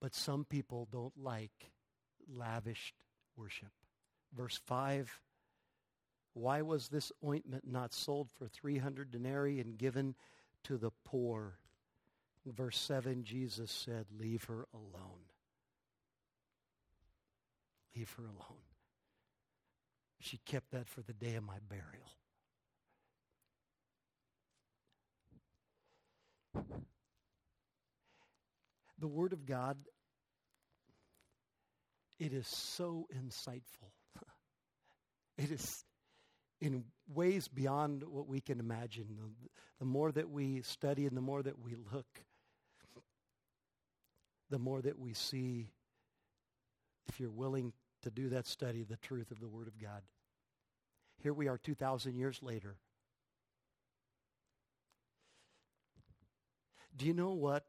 [0.01, 1.71] But some people don't like
[2.27, 2.95] lavished
[3.35, 3.71] worship.
[4.35, 5.19] Verse 5
[6.33, 10.15] Why was this ointment not sold for 300 denarii and given
[10.63, 11.59] to the poor?
[12.51, 15.25] verse 7, Jesus said, Leave her alone.
[17.95, 18.61] Leave her alone.
[20.19, 22.11] She kept that for the day of my burial.
[28.99, 29.77] The Word of God,
[32.19, 33.91] it is so insightful.
[35.37, 35.83] it is
[36.61, 39.07] in ways beyond what we can imagine.
[39.17, 39.49] The,
[39.79, 42.07] the more that we study and the more that we look,
[44.49, 45.69] the more that we see,
[47.07, 50.01] if you're willing to do that study, the truth of the Word of God.
[51.21, 52.77] Here we are 2,000 years later.
[56.95, 57.65] Do you know what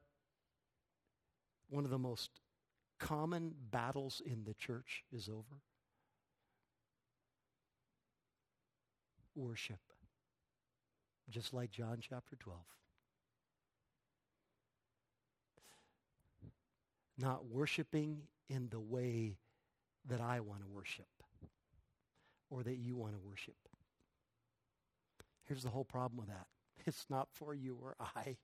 [1.68, 2.31] one of the most
[3.01, 5.62] common battles in the church is over?
[9.35, 9.81] Worship.
[11.29, 12.59] Just like John chapter 12.
[17.18, 19.39] Not worshiping in the way
[20.09, 21.07] that I want to worship
[22.49, 23.57] or that you want to worship.
[25.45, 26.47] Here's the whole problem with that
[26.87, 28.37] it's not for you or I.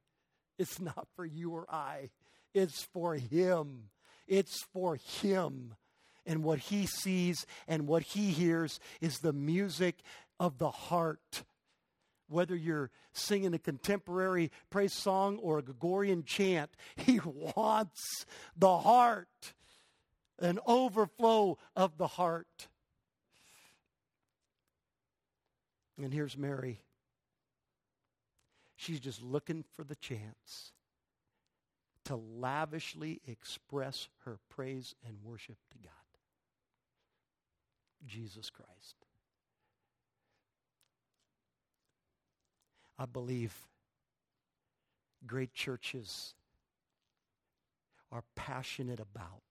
[0.58, 2.10] It's not for you or I.
[2.54, 3.88] It's for Him.
[4.26, 5.74] It's for Him.
[6.26, 9.96] And what He sees and what He hears is the music
[10.38, 11.44] of the heart.
[12.28, 18.24] Whether you're singing a contemporary praise song or a Gregorian chant, He wants
[18.56, 19.54] the heart,
[20.38, 22.68] an overflow of the heart.
[26.02, 26.80] And here's Mary.
[28.82, 30.72] She's just looking for the chance
[32.06, 35.92] to lavishly express her praise and worship to God.
[38.04, 38.96] Jesus Christ.
[42.98, 43.54] I believe
[45.28, 46.34] great churches
[48.10, 49.42] are passionate about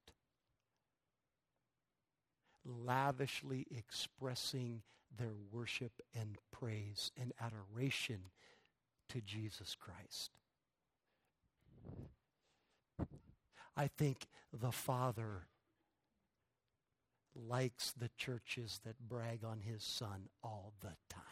[2.66, 4.82] lavishly expressing
[5.18, 8.20] their worship and praise and adoration
[9.12, 10.32] to Jesus Christ.
[13.76, 15.48] I think the Father
[17.36, 21.24] likes the churches that brag on his Son all the time.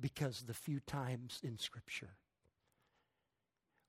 [0.00, 2.16] Because the few times in Scripture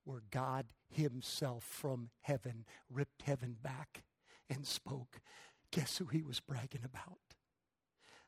[0.05, 4.03] where God Himself from heaven ripped heaven back
[4.49, 5.19] and spoke,
[5.71, 7.34] guess who He was bragging about?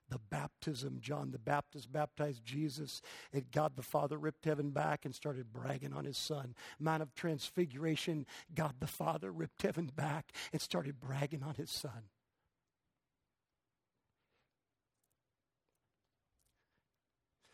[0.10, 1.00] The baptism.
[1.02, 3.02] John the Baptist baptized Jesus,
[3.34, 6.56] and God the Father ripped heaven back and started bragging on his son.
[6.80, 12.10] Mount of Transfiguration, God the Father ripped heaven back and started bragging on his son.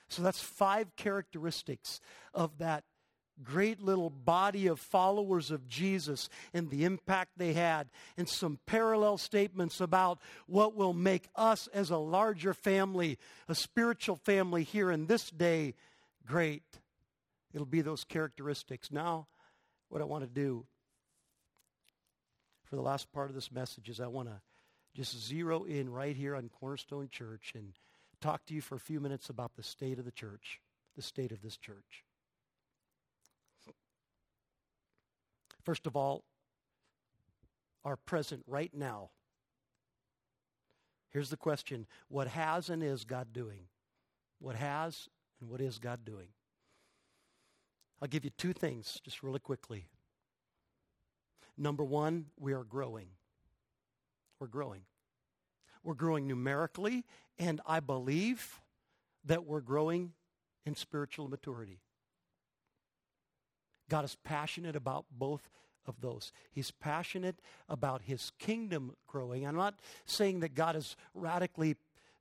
[0.10, 2.00] So that's five characteristics
[2.36, 2.84] of that
[3.42, 9.18] great little body of followers of Jesus and the impact they had, and some parallel
[9.18, 13.18] statements about what will make us as a larger family,
[13.48, 15.74] a spiritual family here in this day,
[16.26, 16.64] great.
[17.54, 18.92] It'll be those characteristics.
[18.92, 19.28] Now,
[19.90, 20.66] what I want to do
[22.64, 24.42] for the last part of this message is I want to
[24.96, 27.74] just zero in right here on Cornerstone Church and
[28.22, 30.62] talk to you for a few minutes about the state of the church,
[30.96, 32.04] the state of this church.
[35.64, 36.24] First of all,
[37.86, 39.10] are present right now.
[41.10, 43.68] Here's the question What has and is God doing?
[44.40, 45.08] What has
[45.40, 46.30] and what is God doing?
[48.02, 49.88] I'll give you two things just really quickly.
[51.58, 53.08] Number one, we are growing.
[54.40, 54.82] We're growing.
[55.84, 57.06] We're growing numerically,
[57.38, 58.60] and I believe
[59.26, 60.14] that we're growing
[60.66, 61.80] in spiritual maturity.
[63.94, 65.52] God is passionate about both
[65.86, 66.32] of those.
[66.52, 67.36] He's passionate
[67.70, 69.46] about his kingdom growing.
[69.46, 69.76] I'm not
[70.08, 71.76] saying that God is radically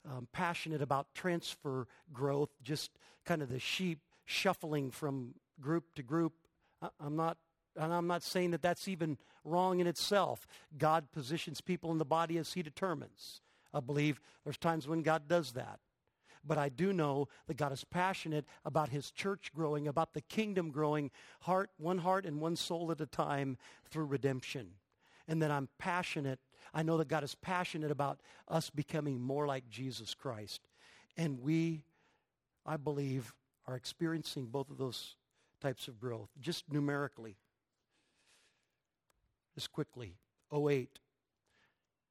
[0.07, 2.91] um, passionate about transfer growth, just
[3.25, 6.35] kind of the sheep shuffling from group to group.
[6.83, 7.39] I, I'm not.
[7.75, 10.47] And I'm not saying that that's even wrong in itself.
[10.77, 13.41] God positions people in the body as He determines.
[13.73, 15.81] I believe there's times when God does that.
[16.45, 20.71] But I do know that God is passionate about his church growing, about the kingdom
[20.71, 21.11] growing,
[21.43, 23.59] heart, one heart and one soul at a time
[23.91, 24.73] through redemption.
[25.29, 26.41] And that I'm passionate.
[26.75, 30.61] I know that God is passionate about us becoming more like Jesus Christ.
[31.17, 31.85] And we,
[32.67, 33.33] I believe,
[33.67, 35.15] are experiencing both of those
[35.61, 37.37] types of growth, just numerically.
[39.55, 40.17] Just quickly.
[40.53, 40.99] 08,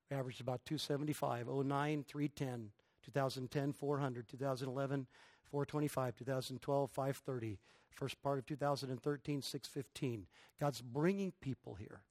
[0.09, 1.47] averaged about 275.
[1.47, 2.71] 09, 310.
[3.05, 4.27] 2010, 400.
[4.27, 5.07] 2011,
[5.43, 6.15] 425.
[6.15, 7.59] 2012, 530.
[7.91, 10.27] First part of 2013, 615.
[10.59, 12.01] God's bringing people here.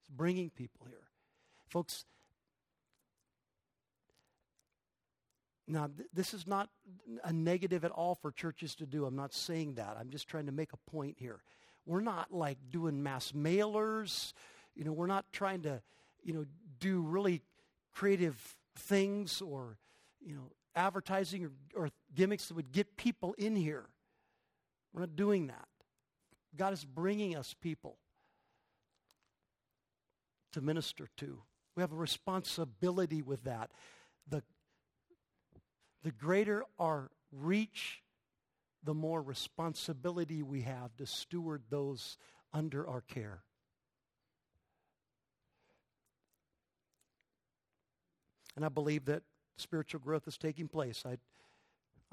[0.00, 1.08] He's bringing people here.
[1.68, 2.04] Folks,
[5.66, 6.68] now th- this is not
[7.24, 9.04] a negative at all for churches to do.
[9.04, 9.96] I'm not saying that.
[9.98, 11.42] I'm just trying to make a point here.
[11.86, 14.32] We're not like doing mass mailers.
[14.76, 15.82] You know, we're not trying to,
[16.22, 16.44] you know,
[16.78, 17.42] do really
[17.92, 19.78] creative things or,
[20.20, 23.86] you know, advertising or, or gimmicks that would get people in here.
[24.92, 25.68] We're not doing that.
[26.56, 27.96] God is bringing us people
[30.52, 31.42] to minister to.
[31.76, 33.70] We have a responsibility with that.
[34.28, 34.42] The,
[36.02, 38.02] the greater our reach,
[38.84, 42.18] the more responsibility we have to steward those
[42.52, 43.42] under our care.
[48.56, 49.22] And I believe that
[49.56, 51.04] spiritual growth is taking place.
[51.06, 51.18] I,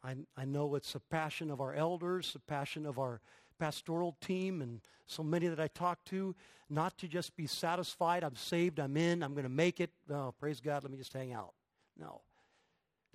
[0.07, 3.21] I, I know it's a passion of our elders, a passion of our
[3.59, 6.35] pastoral team and so many that I talk to,
[6.69, 9.89] not to just be satisfied, I'm saved, I'm in, I'm going to make it.
[10.09, 11.53] Oh, praise God, let me just hang out.
[11.99, 12.21] No.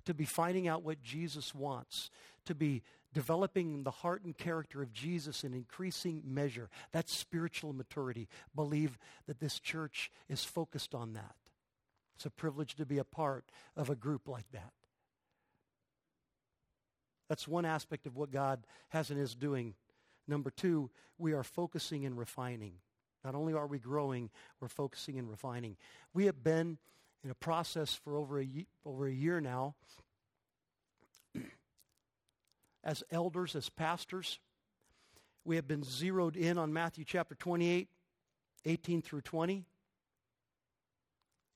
[0.05, 2.11] To be finding out what Jesus wants,
[2.45, 6.69] to be developing the heart and character of Jesus in increasing measure.
[6.91, 8.27] That's spiritual maturity.
[8.53, 11.35] Believe that this church is focused on that.
[12.15, 13.45] It's a privilege to be a part
[13.75, 14.71] of a group like that.
[17.27, 19.73] That's one aspect of what God has and is doing.
[20.27, 22.73] Number two, we are focusing and refining.
[23.23, 25.77] Not only are we growing, we're focusing and refining.
[26.13, 26.77] We have been
[27.23, 28.47] in a process for over a,
[28.85, 29.75] over a year now
[32.83, 34.39] as elders, as pastors.
[35.43, 37.89] We have been zeroed in on Matthew chapter 28,
[38.65, 39.65] 18 through 20.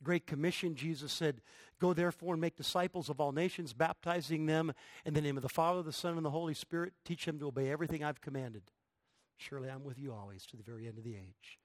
[0.01, 1.41] Great Commission, Jesus said,
[1.79, 4.73] Go therefore and make disciples of all nations, baptizing them
[5.05, 6.93] in the name of the Father, the Son, and the Holy Spirit.
[7.03, 8.63] Teach them to obey everything I've commanded.
[9.37, 11.59] Surely I'm with you always to the very end of the age.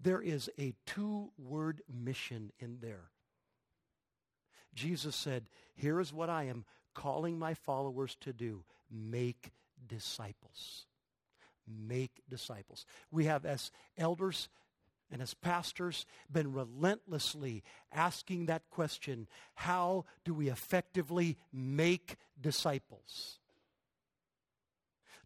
[0.00, 3.10] There is a two word mission in there.
[4.74, 9.52] Jesus said, Here is what I am calling my followers to do make
[9.86, 10.86] disciples.
[11.68, 12.84] Make disciples.
[13.10, 14.48] We have, as elders
[15.12, 23.38] and as pastors, been relentlessly asking that question how do we effectively make disciples?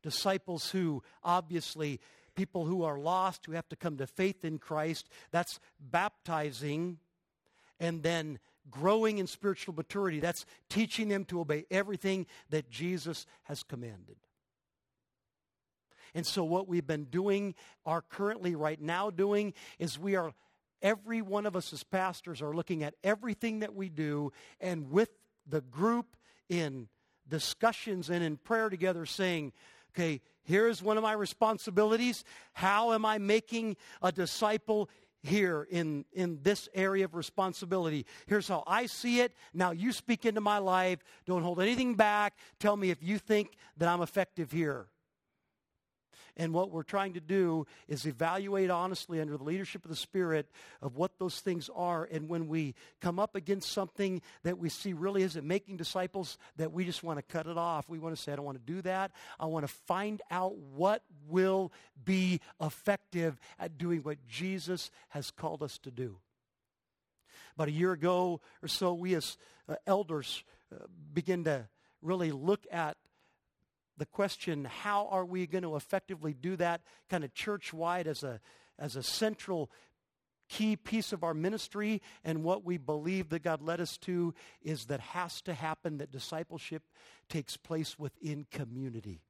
[0.03, 2.01] Disciples who obviously
[2.35, 5.09] people who are lost, who have to come to faith in Christ.
[5.31, 6.99] That's baptizing
[7.79, 10.19] and then growing in spiritual maturity.
[10.19, 14.17] That's teaching them to obey everything that Jesus has commanded.
[16.15, 17.55] And so, what we've been doing,
[17.85, 20.33] are currently right now doing, is we are,
[20.83, 25.11] every one of us as pastors are looking at everything that we do and with
[25.47, 26.17] the group
[26.49, 26.89] in
[27.29, 29.53] discussions and in prayer together saying,
[29.93, 32.25] okay, here's one of my responsibilities.
[32.53, 34.89] How am I making a disciple
[35.27, 38.07] here in, in this area of responsibility.
[38.27, 39.35] Here's how I see it.
[39.53, 41.01] Now you speak into my life.
[41.27, 42.39] Don't hold anything back.
[42.61, 44.87] Tell me if you think that I'm effective here.
[46.37, 50.47] And what we're trying to do is evaluate honestly under the leadership of the Spirit
[50.83, 52.07] of what those things are.
[52.11, 56.73] And when we come up against something that we see really isn't making disciples, that
[56.73, 57.89] we just want to cut it off.
[57.89, 59.13] We want to say, I don't want to do that.
[59.41, 61.73] I want to find out what will
[62.05, 66.19] be effective at doing what Jesus has called us to do.
[67.55, 70.85] About a year ago or so, we as uh, elders uh,
[71.15, 71.67] begin to
[72.03, 72.99] really look at
[73.97, 78.23] the question how are we going to effectively do that kind of church wide as
[78.23, 78.41] a,
[78.79, 79.71] as a central
[80.49, 84.87] key piece of our ministry and what we believe that God led us to is
[84.87, 86.83] that has to happen that discipleship
[87.29, 89.23] takes place within community.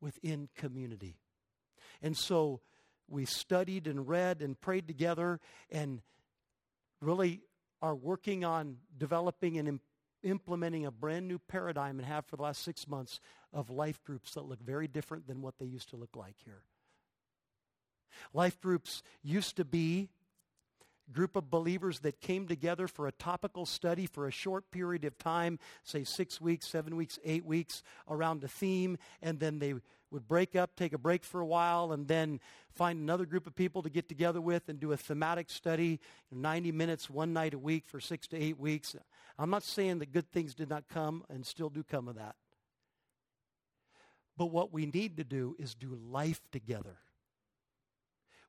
[0.00, 1.16] Within community.
[2.02, 2.60] And so
[3.08, 5.40] we studied and read and prayed together
[5.70, 6.02] and
[7.00, 7.42] really
[7.80, 9.80] are working on developing and
[10.22, 13.20] implementing a brand new paradigm and have for the last six months
[13.52, 16.62] of life groups that look very different than what they used to look like here.
[18.32, 20.08] Life groups used to be
[21.12, 25.18] group of believers that came together for a topical study for a short period of
[25.18, 29.74] time, say six weeks, seven weeks, eight weeks, around a theme, and then they
[30.10, 32.38] would break up, take a break for a while, and then
[32.74, 36.00] find another group of people to get together with and do a thematic study,
[36.30, 38.94] 90 minutes, one night a week for six to eight weeks.
[39.38, 42.36] I'm not saying that good things did not come and still do come of that.
[44.36, 46.98] But what we need to do is do life together.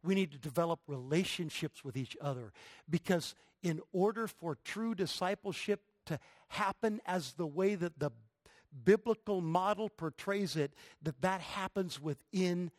[0.04, 2.52] We need to develop relationships with each other
[2.90, 6.20] because, in order for true discipleship to
[6.50, 8.12] happen as the way that the
[8.84, 12.72] biblical model portrays it, that that happens within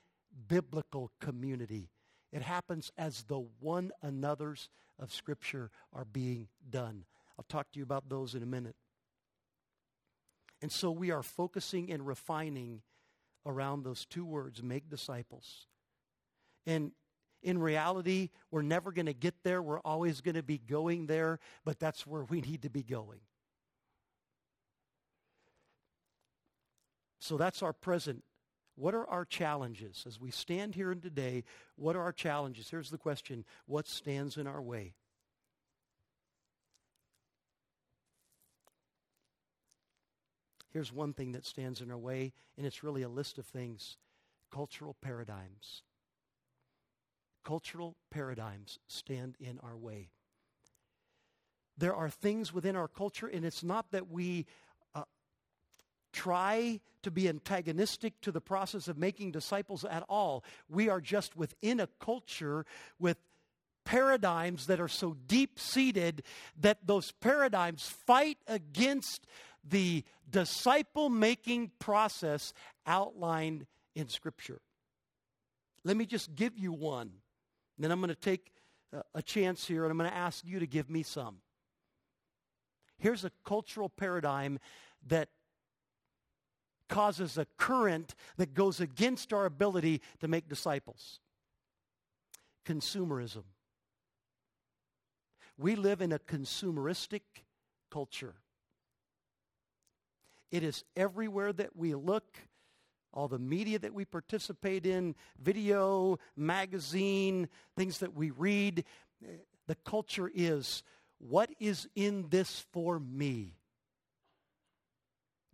[0.49, 1.91] biblical community.
[2.33, 7.05] It happens as the one another's of Scripture are being done.
[7.39, 8.77] I'll talk to you about those in a minute.
[10.63, 12.83] And so we are focusing and refining
[13.45, 15.67] around those two words make disciples.
[16.67, 16.93] And
[17.43, 19.61] in reality, we're never going to get there.
[19.61, 23.21] We're always going to be going there, but that's where we need to be going.
[27.21, 28.23] So that's our present.
[28.77, 30.05] What are our challenges?
[30.07, 31.45] As we stand here today,
[31.77, 32.71] what are our challenges?
[32.71, 34.95] Here's the question What stands in our way?
[40.75, 43.97] Here's one thing that stands in our way, and it's really a list of things
[44.53, 45.83] cultural paradigms.
[47.45, 50.09] Cultural paradigms stand in our way.
[51.79, 54.47] There are things within our culture, and it's not that we
[54.97, 55.05] uh,
[56.13, 60.43] try to be antagonistic to the process of making disciples at all.
[60.69, 62.67] We are just within a culture
[62.99, 63.19] with
[63.85, 66.23] paradigms that are so deep seated
[66.61, 69.27] that those paradigms fight against
[69.69, 72.53] the disciple making process
[72.87, 74.61] outlined in Scripture.
[75.85, 77.13] Let me just give you one.
[77.79, 78.53] Then I'm going to take
[79.15, 81.39] a chance here and I'm going to ask you to give me some.
[82.99, 84.59] Here's a cultural paradigm
[85.07, 85.29] that
[86.89, 91.21] causes a current that goes against our ability to make disciples
[92.67, 93.45] consumerism.
[95.59, 97.21] We live in a consumeristic
[97.91, 98.35] culture.
[100.55, 102.39] It is everywhere that we look,
[103.13, 108.85] all the media that we participate in, video, magazine, things that we read.
[109.67, 110.85] The culture is
[111.19, 113.57] what is in this for me?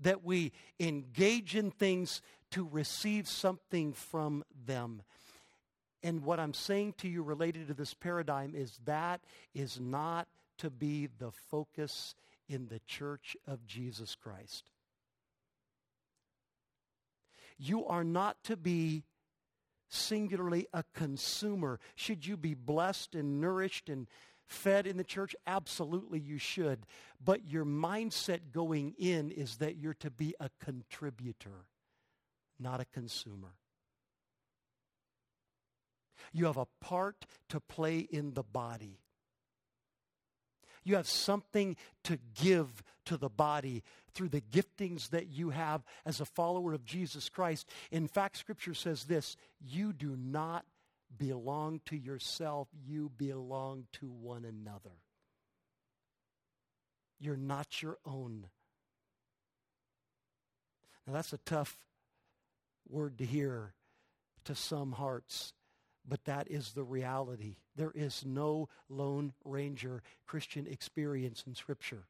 [0.01, 2.21] That we engage in things
[2.51, 5.01] to receive something from them.
[6.03, 9.23] And what I'm saying to you related to this paradigm is that
[9.55, 10.29] is not
[10.59, 12.15] to be the focus
[12.51, 14.71] in the church of Jesus Christ.
[17.63, 19.05] You are not to be
[19.91, 21.79] singularly a consumer.
[21.95, 24.07] Should you be blessed and nourished and
[24.47, 25.37] fed in the church?
[25.47, 26.87] Absolutely, you should.
[27.23, 31.67] But your mindset going in is that you're to be a contributor,
[32.59, 33.53] not a consumer.
[36.33, 39.01] You have a part to play in the body.
[40.91, 46.21] You have something to give to the body through the giftings that you have as
[46.21, 47.69] a follower of Jesus Christ.
[47.93, 50.65] In fact, Scripture says this you do not
[51.17, 54.97] belong to yourself, you belong to one another.
[57.21, 58.47] You're not your own.
[61.07, 61.79] Now, that's a tough
[62.89, 63.75] word to hear
[64.43, 65.53] to some hearts
[66.09, 67.57] but that is the reality.
[67.77, 72.05] There is no Lone Ranger Christian experience in Scripture.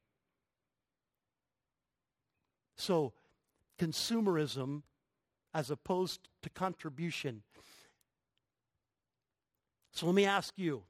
[2.76, 3.12] So,
[3.78, 4.82] consumerism
[5.52, 7.42] as opposed to contribution.
[9.92, 10.82] So, let me ask you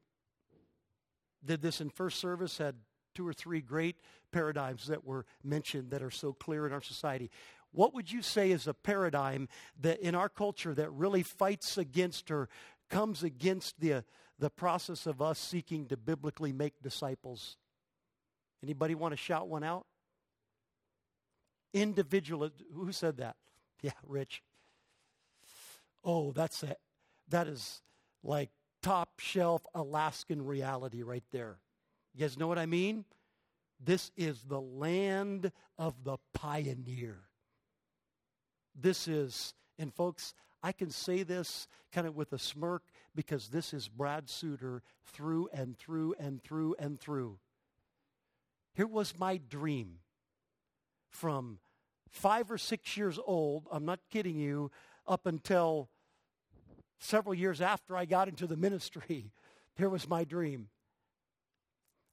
[1.45, 2.77] did this in first service, had
[3.15, 3.97] two or three great
[4.31, 7.31] paradigms that were mentioned that are so clear in our society.
[7.73, 9.49] What would you say is a paradigm
[9.81, 12.49] that in our culture that really fights against or
[12.91, 14.05] comes against the,
[14.39, 17.57] the process of us seeking to biblically make disciples.
[18.63, 19.87] Anybody want to shout one out?
[21.73, 22.51] Individual.
[22.75, 23.37] Who said that?
[23.83, 24.43] Yeah, Rich.
[26.05, 26.79] Oh, that's it.
[27.31, 27.81] That is
[28.23, 28.51] like
[28.83, 31.57] top shelf Alaskan reality right there.
[32.15, 33.07] You guys know what I mean?
[33.83, 37.21] This is the land of the pioneer.
[38.79, 42.83] This is, and folks, I can say this kind of with a smirk
[43.15, 47.39] because this is Brad Suter through and through and through and through.
[48.75, 49.99] Here was my dream
[51.09, 51.59] from
[52.11, 54.71] five or six years old, I'm not kidding you,
[55.07, 55.89] up until
[56.99, 59.33] several years after I got into the ministry.
[59.77, 60.69] Here was my dream.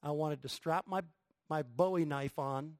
[0.02, 1.02] I wanted to strap my,
[1.50, 2.74] my Bowie knife on.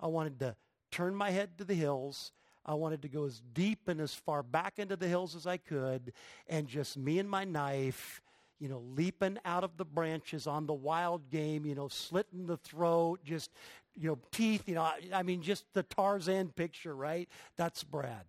[0.00, 0.56] I wanted to
[0.90, 2.32] turn my head to the hills
[2.64, 5.56] I wanted to go as deep and as far back into the hills as I
[5.56, 6.12] could,
[6.48, 8.20] and just me and my knife,
[8.60, 12.56] you know, leaping out of the branches on the wild game, you know, slitting the
[12.56, 13.50] throat, just,
[13.96, 17.28] you know, teeth, you know, I, I mean, just the Tarzan picture, right?
[17.56, 18.24] That's Brad.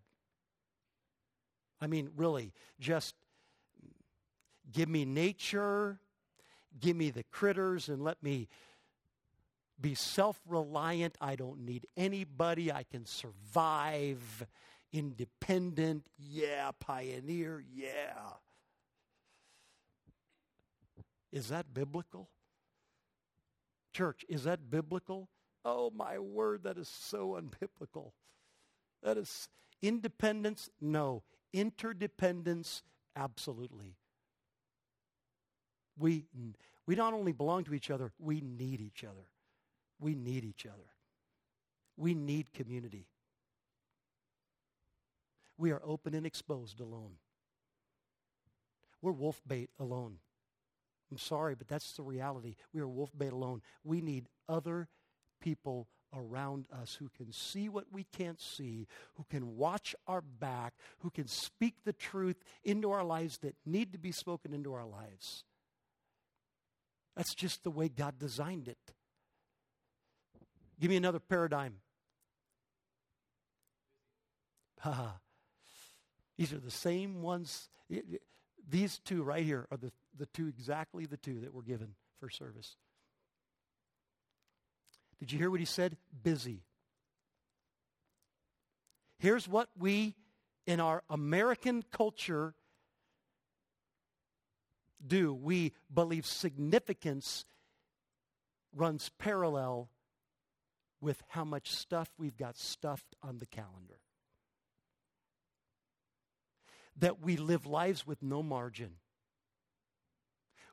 [1.79, 3.13] I mean, really, just
[4.71, 5.99] give me nature,
[6.79, 8.47] give me the critters, and let me
[9.79, 11.17] be self reliant.
[11.19, 12.71] I don't need anybody.
[12.71, 14.45] I can survive.
[14.91, 16.05] Independent.
[16.17, 16.71] Yeah.
[16.79, 17.63] Pioneer.
[17.73, 18.33] Yeah.
[21.33, 22.29] Is that biblical?
[23.91, 25.29] Church, is that biblical?
[25.65, 28.11] Oh, my word, that is so unbiblical.
[29.01, 29.49] That is
[29.81, 31.23] independence, no.
[31.51, 32.83] Interdependence,
[33.15, 33.95] absolutely.
[35.97, 36.25] We,
[36.87, 39.27] we not only belong to each other, we need each other.
[39.99, 40.89] We need each other.
[41.95, 43.07] We need community.
[45.57, 47.17] We are open and exposed alone.
[49.01, 50.17] We're wolf bait alone.
[51.11, 52.55] I'm sorry, but that's the reality.
[52.73, 53.61] We are wolf bait alone.
[53.83, 54.87] We need other
[55.39, 60.73] people around us who can see what we can't see, who can watch our back,
[60.99, 64.85] who can speak the truth into our lives that need to be spoken into our
[64.85, 65.43] lives.
[67.15, 68.93] That's just the way God designed it.
[70.83, 71.75] Give me another paradigm.
[76.37, 77.69] These are the same ones.
[78.69, 82.29] These two right here are the, the two, exactly the two that were given for
[82.29, 82.75] service.
[85.21, 85.95] Did you hear what he said?
[86.21, 86.65] Busy.
[89.19, 90.15] Here's what we,
[90.67, 92.55] in our American culture,
[95.07, 95.33] do.
[95.33, 97.45] We believe significance
[98.75, 99.87] runs parallel
[101.03, 103.99] with how much stuff we've got stuffed on the calendar.
[106.97, 108.91] That we live lives with no margin.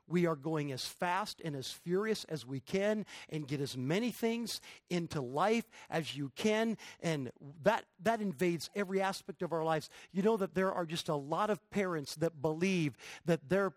[0.07, 4.11] We are going as fast and as furious as we can and get as many
[4.11, 4.59] things
[4.89, 6.77] into life as you can.
[7.01, 7.31] And
[7.63, 9.89] that, that invades every aspect of our lives.
[10.11, 13.73] You know that there are just a lot of parents that believe that their,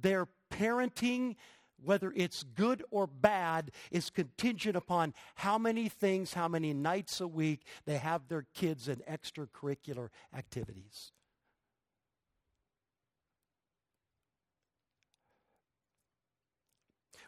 [0.00, 1.36] their parenting
[1.84, 7.28] whether it's good or bad, is contingent upon how many things, how many nights a
[7.28, 11.12] week they have their kids in extracurricular activities.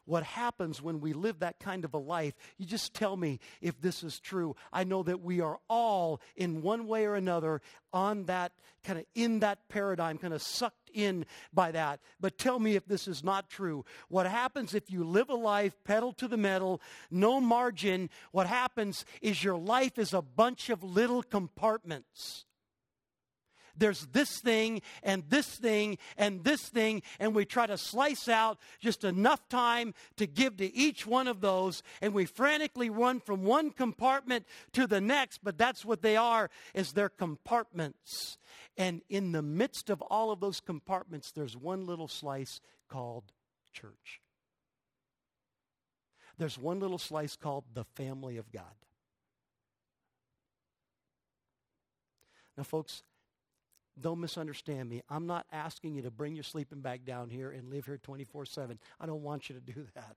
[0.04, 2.34] What happens when we live that kind of a life.
[2.58, 4.56] You just tell me if this is true.
[4.72, 7.60] I know that we are all, in one way or another,
[7.92, 8.52] on that
[8.84, 12.00] kind of in that paradigm, kind of sucked in by that.
[12.20, 13.84] But tell me if this is not true.
[14.08, 16.80] What happens if you live a life pedal to the metal,
[17.10, 18.10] no margin?
[18.32, 22.44] What happens is your life is a bunch of little compartments
[23.76, 28.58] there's this thing and this thing and this thing, and we try to slice out
[28.80, 33.44] just enough time to give to each one of those, and we frantically run from
[33.44, 38.38] one compartment to the next, but that's what they are, is they're compartments.
[38.76, 43.24] And in the midst of all of those compartments, there's one little slice called
[43.72, 44.20] church.
[46.38, 48.64] There's one little slice called the family of God.
[52.56, 53.02] Now, folks,
[54.00, 55.02] don't misunderstand me.
[55.08, 58.46] I'm not asking you to bring your sleeping bag down here and live here 24
[58.46, 58.78] 7.
[59.00, 60.16] I don't want you to do that.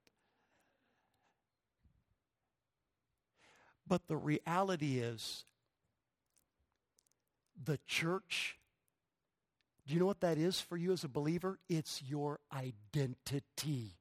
[3.88, 5.46] But the reality is,
[7.64, 8.58] the church,
[9.86, 11.60] do you know what that is for you as a believer?
[11.70, 13.98] It's your identity.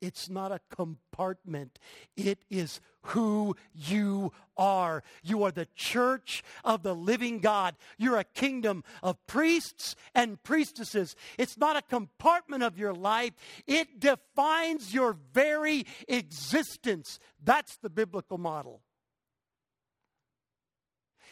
[0.00, 1.78] It's not a compartment.
[2.16, 5.02] It is who you are.
[5.22, 7.76] You are the church of the living God.
[7.98, 11.16] You're a kingdom of priests and priestesses.
[11.38, 13.32] It's not a compartment of your life,
[13.66, 17.18] it defines your very existence.
[17.42, 18.80] That's the biblical model.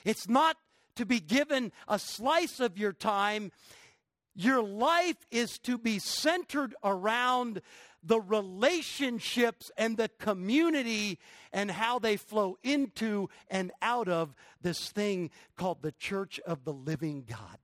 [0.05, 0.57] It's not
[0.97, 3.53] to be given a slice of your time.
[4.35, 7.61] Your life is to be centered around
[8.03, 11.19] the relationships and the community
[11.53, 16.73] and how they flow into and out of this thing called the church of the
[16.73, 17.59] living God.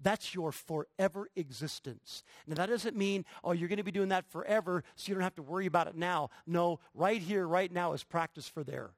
[0.00, 2.22] That's your forever existence.
[2.46, 5.22] Now, that doesn't mean, oh, you're going to be doing that forever, so you don't
[5.22, 6.28] have to worry about it now.
[6.46, 8.90] No, right here, right now is practice for there.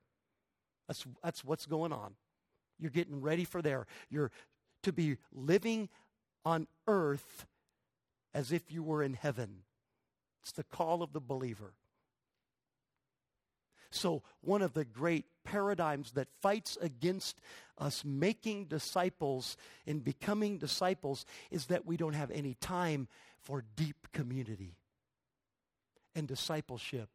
[0.89, 2.15] That's, that's what's going on.
[2.81, 3.87] You're getting ready for there.
[4.11, 4.33] You're
[4.83, 5.89] to be living
[6.45, 7.47] on earth
[8.37, 9.63] as if you were in heaven.
[10.43, 11.73] It's the call of the believer.
[13.91, 17.41] So, one of the great paradigms that fights against
[17.79, 19.57] us making disciples
[19.87, 23.09] and becoming disciples is that we don't have any time
[23.43, 24.77] for deep community.
[26.15, 27.09] And discipleship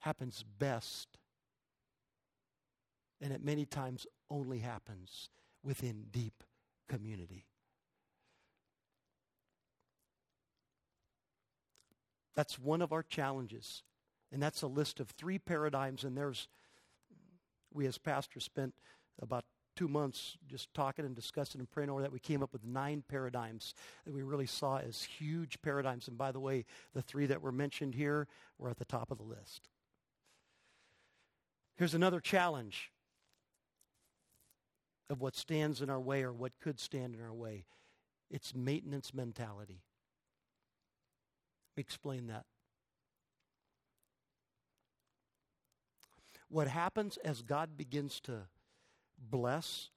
[0.00, 1.16] happens best,
[3.20, 5.30] and it many times only happens
[5.62, 6.42] within deep
[6.88, 7.46] community.
[12.36, 13.82] That's one of our challenges.
[14.30, 16.04] And that's a list of three paradigms.
[16.04, 16.48] And there's,
[17.72, 18.74] we as pastors spent
[19.20, 22.12] about two months just talking and discussing and praying over that.
[22.12, 23.74] We came up with nine paradigms
[24.04, 26.08] that we really saw as huge paradigms.
[26.08, 26.64] And by the way,
[26.94, 28.28] the three that were mentioned here
[28.58, 29.68] were at the top of the list.
[31.76, 32.90] Here's another challenge
[35.08, 37.64] of what stands in our way or what could stand in our way
[38.28, 39.82] it's maintenance mentality
[41.76, 42.44] explain that.
[46.48, 48.42] What happens as God begins to
[49.18, 49.90] bless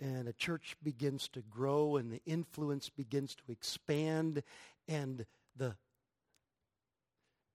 [0.00, 4.42] and a church begins to grow and the influence begins to expand
[4.88, 5.24] and
[5.56, 5.74] the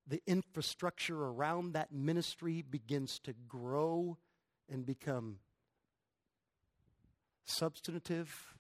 [0.08, 4.18] the infrastructure around that ministry begins to grow
[4.70, 5.38] and become
[7.46, 8.56] substantive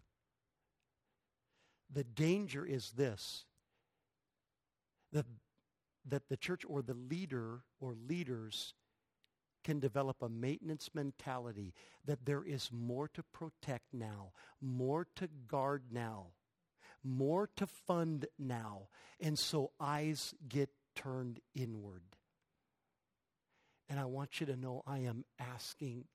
[1.91, 3.45] the danger is this
[5.12, 5.26] that,
[6.07, 8.74] that the church or the leader or leaders
[9.64, 11.74] can develop a maintenance mentality
[12.05, 16.28] that there is more to protect now, more to guard now,
[17.03, 18.88] more to fund now.
[19.20, 22.03] And so eyes get turned inward.
[23.89, 26.05] And I want you to know I am asking.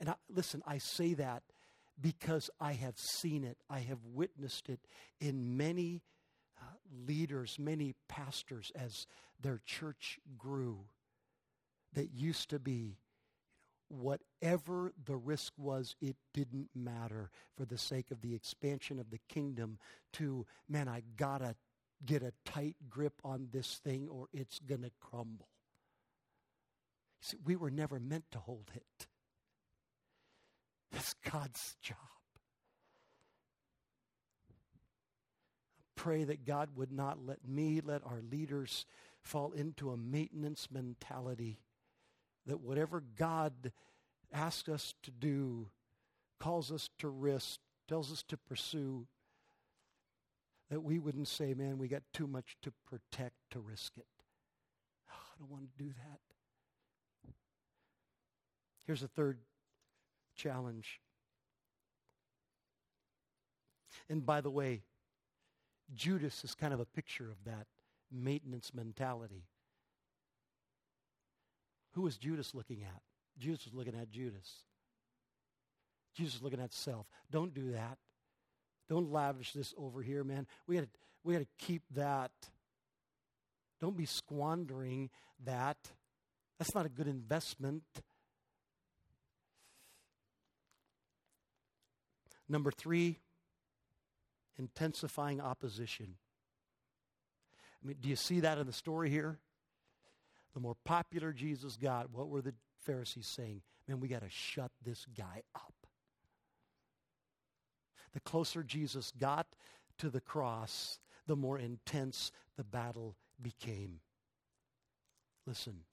[0.00, 1.42] And I, listen, I say that
[2.00, 4.80] because I have seen it, I have witnessed it
[5.20, 6.02] in many
[7.06, 9.06] leaders, many pastors as
[9.40, 10.80] their church grew
[11.92, 12.98] that used to be
[13.88, 19.18] whatever the risk was, it didn't matter for the sake of the expansion of the
[19.28, 19.78] kingdom
[20.12, 21.56] to, man, I gotta
[22.06, 25.48] get a tight grip on this thing or it's gonna crumble.
[27.20, 29.06] See, we were never meant to hold it.
[30.92, 31.96] That's God's job.
[36.00, 38.86] Pray that God would not let me, let our leaders
[39.20, 41.60] fall into a maintenance mentality
[42.46, 43.70] that whatever God
[44.32, 45.68] asks us to do,
[46.38, 49.06] calls us to risk, tells us to pursue,
[50.70, 54.06] that we wouldn't say, man, we got too much to protect to risk it.
[55.10, 57.34] Oh, I don't want to do that.
[58.86, 59.36] Here's a third
[60.34, 60.98] challenge.
[64.08, 64.80] And by the way,
[65.94, 67.66] Judas is kind of a picture of that
[68.10, 69.44] maintenance mentality.
[71.92, 73.02] Who was Judas looking at?
[73.38, 74.64] Judas was looking at Judas.
[76.14, 77.06] Jesus was looking at self.
[77.30, 77.98] Don't do that.
[78.88, 80.46] Don't lavish this over here, man.
[80.66, 80.88] We got
[81.24, 82.32] we got to keep that.
[83.80, 85.10] Don't be squandering
[85.44, 85.78] that.
[86.58, 87.82] That's not a good investment.
[92.48, 93.18] Number three,
[94.60, 96.16] intensifying opposition.
[97.82, 99.38] I mean, do you see that in the story here?
[100.52, 102.52] The more popular Jesus got, what were the
[102.84, 103.62] Pharisees saying?
[103.88, 105.72] Man, we got to shut this guy up.
[108.12, 109.46] The closer Jesus got
[109.98, 114.00] to the cross, the more intense the battle became.
[115.46, 115.84] Listen.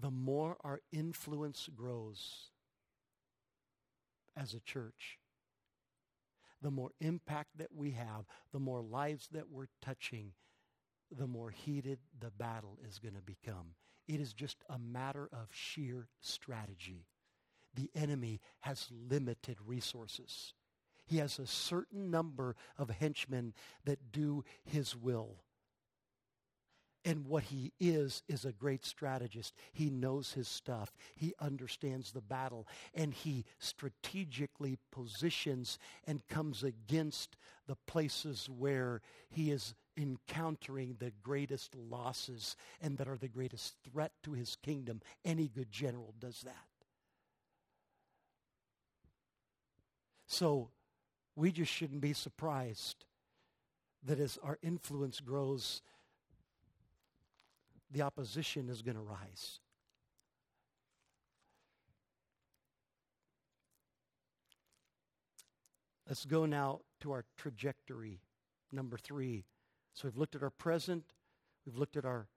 [0.00, 2.50] The more our influence grows
[4.36, 5.18] as a church,
[6.62, 10.32] the more impact that we have, the more lives that we're touching,
[11.10, 13.74] the more heated the battle is going to become.
[14.08, 17.06] It is just a matter of sheer strategy.
[17.74, 20.54] The enemy has limited resources.
[21.06, 25.42] He has a certain number of henchmen that do his will.
[27.04, 29.54] And what he is, is a great strategist.
[29.72, 30.92] He knows his stuff.
[31.16, 32.68] He understands the battle.
[32.94, 37.36] And he strategically positions and comes against
[37.66, 44.12] the places where he is encountering the greatest losses and that are the greatest threat
[44.22, 45.00] to his kingdom.
[45.24, 46.54] Any good general does that.
[50.26, 50.70] So
[51.36, 53.04] we just shouldn't be surprised
[54.04, 55.82] that as our influence grows,
[57.92, 59.60] the opposition is going to rise.
[66.08, 68.20] Let's go now to our trajectory,
[68.70, 69.44] number three.
[69.94, 71.04] So we've looked at our present,
[71.64, 72.28] we've looked at our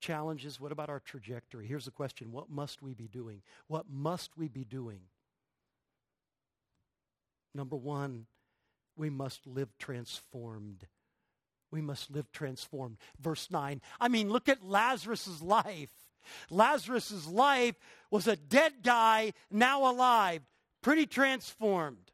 [0.00, 0.60] challenges.
[0.60, 1.66] What about our trajectory?
[1.66, 3.42] Here's the question What must we be doing?
[3.66, 5.00] What must we be doing?
[7.54, 8.26] Number one,
[8.96, 10.86] we must live transformed
[11.70, 12.96] we must live transformed.
[13.18, 13.80] Verse 9.
[14.00, 15.90] I mean, look at Lazarus' life.
[16.50, 17.76] Lazarus' life
[18.10, 20.42] was a dead guy, now alive,
[20.82, 22.12] pretty transformed.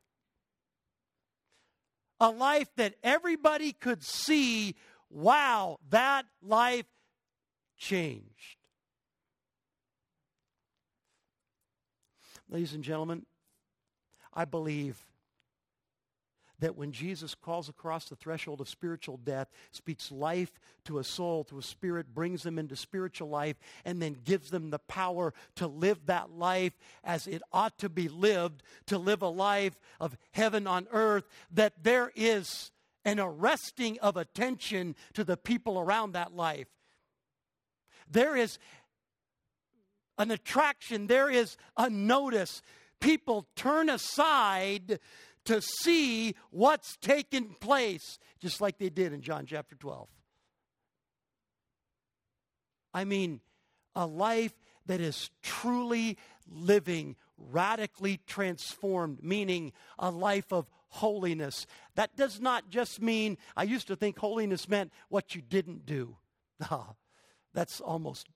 [2.20, 4.74] A life that everybody could see
[5.10, 6.86] wow, that life
[7.76, 8.56] changed.
[12.48, 13.26] Ladies and gentlemen,
[14.32, 15.04] I believe
[16.58, 20.52] that when Jesus calls across the threshold of spiritual death, speaks life
[20.84, 24.70] to a soul, to a spirit, brings them into spiritual life, and then gives them
[24.70, 26.72] the power to live that life
[27.04, 31.82] as it ought to be lived, to live a life of heaven on earth, that
[31.82, 32.70] there is
[33.04, 36.66] an arresting of attention to the people around that life.
[38.10, 38.58] There is
[40.18, 42.62] an attraction, there is a notice.
[43.00, 44.98] People turn aside
[45.46, 50.08] to see what's taken place, just like they did in John chapter 12.
[52.92, 53.40] I mean,
[53.94, 54.54] a life
[54.86, 56.16] that is truly
[56.50, 61.66] living, radically transformed, meaning a life of holiness.
[61.94, 66.16] That does not just mean, I used to think holiness meant what you didn't do.
[67.54, 68.28] That's almost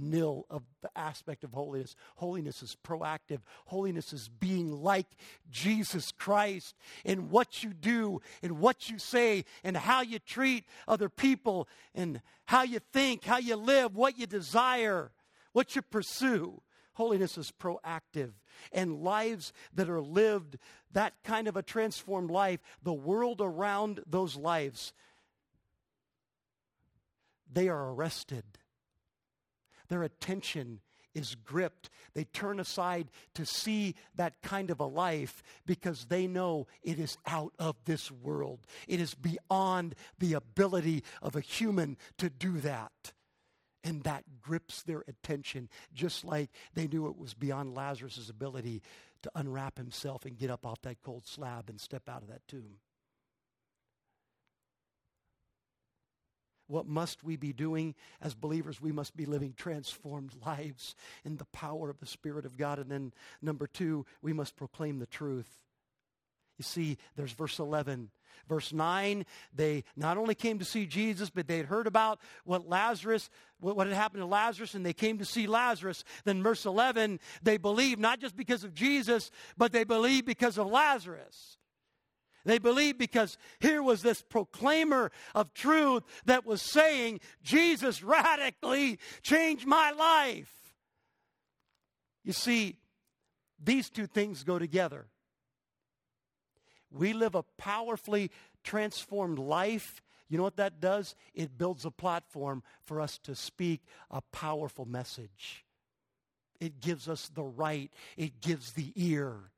[0.00, 1.94] nil of the aspect of holiness.
[2.16, 3.40] Holiness is proactive.
[3.66, 5.06] Holiness is being like
[5.50, 11.08] Jesus Christ in what you do, in what you say, and how you treat other
[11.08, 15.10] people, and how you think, how you live, what you desire,
[15.52, 16.62] what you pursue.
[16.94, 18.32] Holiness is proactive.
[18.72, 20.58] And lives that are lived,
[20.92, 24.92] that kind of a transformed life, the world around those lives,
[27.50, 28.44] they are arrested
[29.88, 30.80] their attention
[31.14, 31.90] is gripped.
[32.14, 37.18] They turn aside to see that kind of a life because they know it is
[37.26, 38.60] out of this world.
[38.86, 43.12] It is beyond the ability of a human to do that.
[43.84, 48.82] And that grips their attention, just like they knew it was beyond Lazarus' ability
[49.22, 52.46] to unwrap himself and get up off that cold slab and step out of that
[52.48, 52.76] tomb.
[56.68, 58.80] What must we be doing as believers?
[58.80, 60.94] We must be living transformed lives
[61.24, 62.78] in the power of the Spirit of God.
[62.78, 63.12] And then,
[63.42, 65.48] number two, we must proclaim the truth.
[66.58, 68.10] You see, there's verse 11.
[68.48, 72.68] Verse 9, they not only came to see Jesus, but they had heard about what
[72.68, 73.28] Lazarus,
[73.60, 76.02] what, had happened to Lazarus, and they came to see Lazarus.
[76.24, 80.66] Then, verse 11, they believed not just because of Jesus, but they believed because of
[80.66, 81.57] Lazarus.
[82.44, 89.66] They believed because here was this proclaimer of truth that was saying, Jesus radically changed
[89.66, 90.52] my life.
[92.24, 92.76] You see,
[93.62, 95.06] these two things go together.
[96.90, 98.30] We live a powerfully
[98.64, 100.02] transformed life.
[100.28, 101.14] You know what that does?
[101.34, 105.64] It builds a platform for us to speak a powerful message.
[106.60, 109.52] It gives us the right, it gives the ear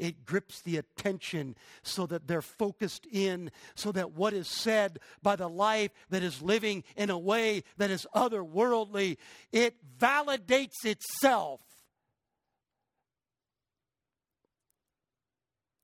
[0.00, 5.36] it grips the attention so that they're focused in, so that what is said by
[5.36, 9.18] the life that is living in a way that is otherworldly,
[9.52, 11.60] it validates itself.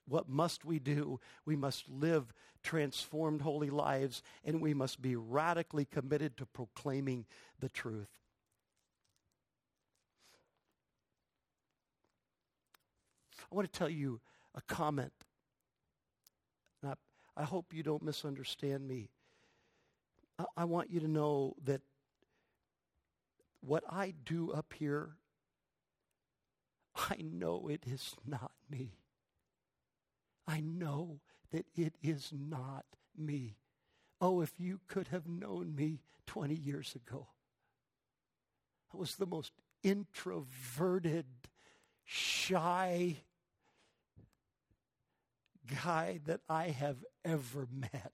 [0.08, 1.20] What must we do?
[1.44, 7.26] We must live transformed holy lives, and we must be radically committed to proclaiming
[7.60, 8.08] the truth.
[13.50, 14.20] I want to tell you
[14.54, 15.12] a comment.
[16.84, 16.94] I,
[17.36, 19.10] I, hope you don't misunderstand me.
[20.38, 21.80] I, I want you to know that
[23.60, 25.16] what I do up here,
[26.94, 28.98] I know it is not me.
[30.46, 31.20] I know
[31.50, 32.84] that it is not
[33.16, 33.56] me.
[34.20, 37.28] Oh, if you could have known me 20 years ago.
[38.92, 41.26] I was the most introverted,
[42.04, 43.16] shy,
[45.84, 48.12] guy that I have ever met.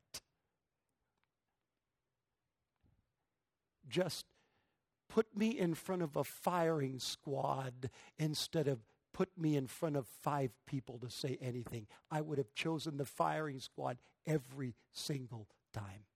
[3.89, 4.25] Just
[5.09, 8.81] put me in front of a firing squad instead of
[9.13, 11.87] put me in front of five people to say anything.
[12.11, 16.07] I would have chosen the firing squad every single time.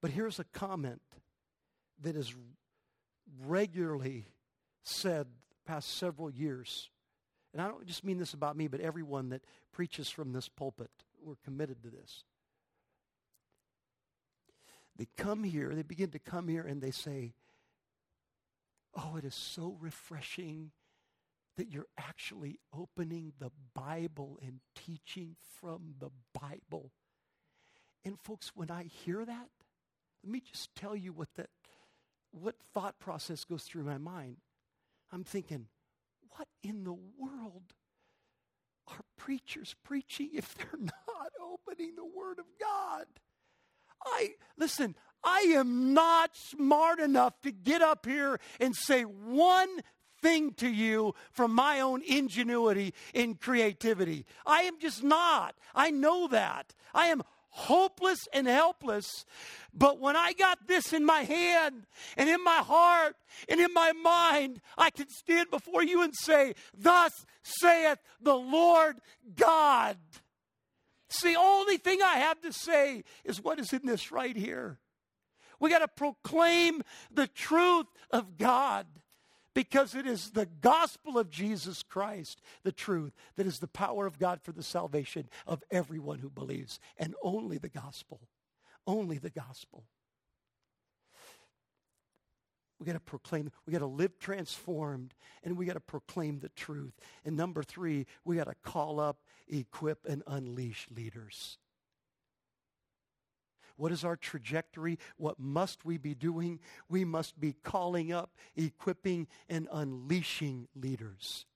[0.00, 1.02] But here's a comment
[2.00, 2.32] that is
[3.44, 4.26] regularly
[4.84, 5.26] said
[5.68, 6.88] past several years,
[7.52, 10.90] and I don't just mean this about me, but everyone that preaches from this pulpit,
[11.22, 12.24] we're committed to this.
[14.96, 17.34] They come here, they begin to come here, and they say,
[18.94, 20.72] Oh, it is so refreshing
[21.56, 26.08] that you're actually opening the Bible and teaching from the
[26.40, 26.90] Bible.
[28.04, 29.48] And folks, when I hear that,
[30.24, 31.50] let me just tell you what that
[32.30, 34.38] what thought process goes through my mind.
[35.12, 35.66] I'm thinking,
[36.36, 37.74] what in the world
[38.86, 43.06] are preachers preaching if they're not opening the Word of God?
[44.04, 44.94] I, listen,
[45.24, 49.80] I am not smart enough to get up here and say one
[50.20, 54.24] thing to you from my own ingenuity and creativity.
[54.46, 55.54] I am just not.
[55.74, 56.74] I know that.
[56.94, 57.22] I am
[57.58, 59.26] hopeless and helpless.
[59.74, 61.86] But when I got this in my hand
[62.16, 63.16] and in my heart
[63.48, 69.00] and in my mind, I can stand before you and say, Thus saith the Lord
[69.34, 69.96] God.
[71.10, 74.78] It's the only thing I have to say is what is in this right here.
[75.58, 78.86] We got to proclaim the truth of God
[79.58, 84.16] because it is the gospel of Jesus Christ, the truth, that is the power of
[84.16, 88.20] God for the salvation of everyone who believes, and only the gospel.
[88.86, 89.82] Only the gospel.
[92.78, 96.50] We got to proclaim, we got to live transformed, and we got to proclaim the
[96.50, 96.94] truth.
[97.24, 101.58] And number three, we got to call up, equip, and unleash leaders.
[103.78, 104.98] What is our trajectory?
[105.16, 106.58] What must we be doing?
[106.88, 111.46] We must be calling up, equipping, and unleashing leaders.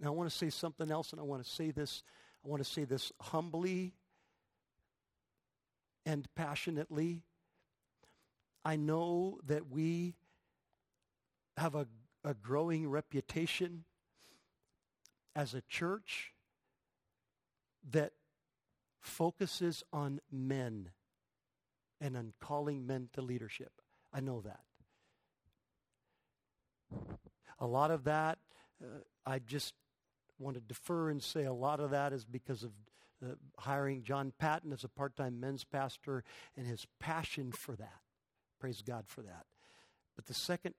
[0.00, 2.02] Now, I want to say something else, and I want to say this.
[2.44, 3.94] I want to say this humbly
[6.04, 7.22] and passionately.
[8.64, 10.16] I know that we
[11.56, 11.86] have a,
[12.24, 13.84] a growing reputation
[15.36, 16.32] as a church
[17.92, 18.12] that
[19.00, 20.90] focuses on men
[22.00, 23.72] and on calling men to leadership.
[24.12, 24.60] I know that.
[27.58, 28.38] A lot of that,
[28.82, 29.74] uh, I just
[30.38, 32.72] want to defer and say a lot of that is because of
[33.22, 36.24] uh, hiring John Patton as a part time men's pastor
[36.56, 38.00] and his passion for that.
[38.58, 39.44] Praise God for that.
[40.16, 40.74] But the second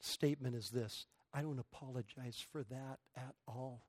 [0.00, 3.86] statement is this I don't apologize for that at all.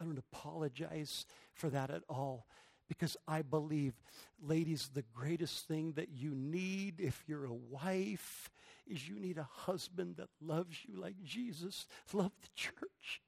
[0.00, 2.46] I don't apologize for that at all
[2.88, 3.94] because I believe,
[4.40, 8.50] ladies, the greatest thing that you need if you're a wife
[8.86, 13.22] is you need a husband that loves you like Jesus loved the church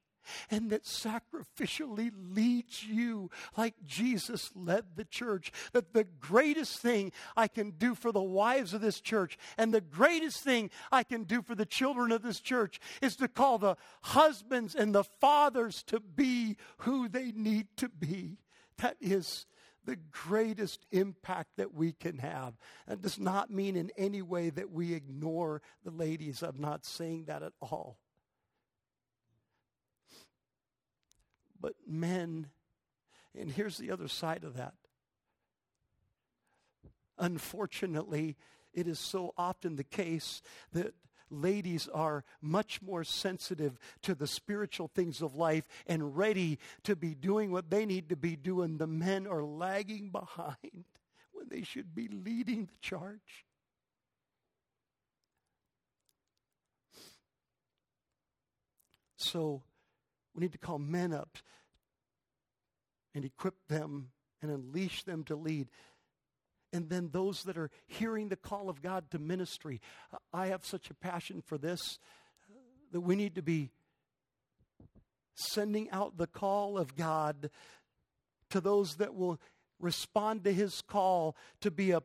[0.50, 5.52] and that sacrificially leads you like Jesus led the church.
[5.72, 9.80] That the greatest thing I can do for the wives of this church and the
[9.80, 13.76] greatest thing I can do for the children of this church is to call the
[14.02, 18.38] husbands and the fathers to be who they need to be.
[18.78, 19.46] That is
[19.84, 22.54] the greatest impact that we can have.
[22.86, 26.42] That does not mean in any way that we ignore the ladies.
[26.42, 27.98] I'm not saying that at all.
[31.61, 32.48] But men.
[33.38, 34.74] And here's the other side of that.
[37.18, 38.36] Unfortunately,
[38.72, 40.40] it is so often the case
[40.72, 40.94] that
[41.30, 47.14] ladies are much more sensitive to the spiritual things of life and ready to be
[47.14, 48.78] doing what they need to be doing.
[48.78, 50.84] The men are lagging behind
[51.32, 53.44] when they should be leading the charge.
[59.16, 59.62] So
[60.39, 61.36] we need to call men up
[63.12, 64.11] and equip them
[64.41, 65.66] and unleash them to lead.
[66.72, 69.80] And then those that are hearing the call of God to ministry.
[70.32, 71.99] I have such a passion for this
[72.49, 72.55] uh,
[72.93, 73.70] that we need to be
[75.34, 77.51] sending out the call of God
[78.51, 79.41] to those that will
[79.80, 82.03] respond to his call to be a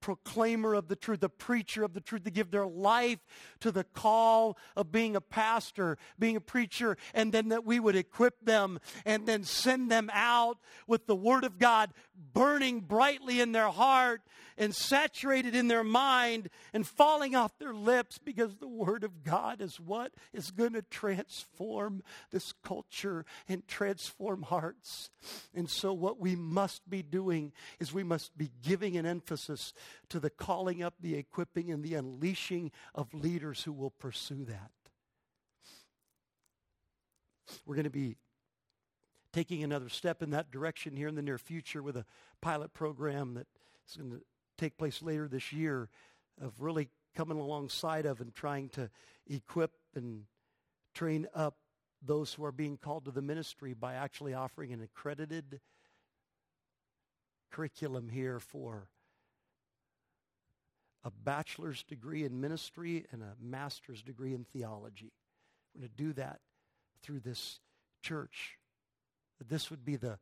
[0.00, 3.18] proclaimer of the truth, the preacher of the truth, to give their life
[3.60, 7.96] to the call of being a pastor, being a preacher, and then that we would
[7.96, 13.52] equip them and then send them out with the Word of God burning brightly in
[13.52, 14.22] their heart
[14.56, 19.60] and saturated in their mind and falling off their lips because the Word of God
[19.60, 25.10] is what is going to transform this culture and transform hearts.
[25.54, 29.72] And so, what we must be doing is we must be giving an emphasis
[30.08, 34.70] to the calling up, the equipping, and the unleashing of leaders who will pursue that.
[37.64, 38.16] We're going to be
[39.32, 42.04] taking another step in that direction here in the near future with a
[42.40, 43.46] pilot program that
[43.88, 44.20] is going to
[44.56, 45.88] take place later this year
[46.40, 48.90] of really coming alongside of and trying to
[49.28, 50.24] equip and
[50.94, 51.56] train up
[52.02, 55.60] those who are being called to the ministry by actually offering an accredited
[57.50, 58.88] curriculum here for
[61.04, 65.12] a bachelor's degree in ministry and a master's degree in theology.
[65.74, 66.40] We're going to do that
[67.02, 67.60] through this
[68.02, 68.57] church.
[69.46, 70.18] This would be the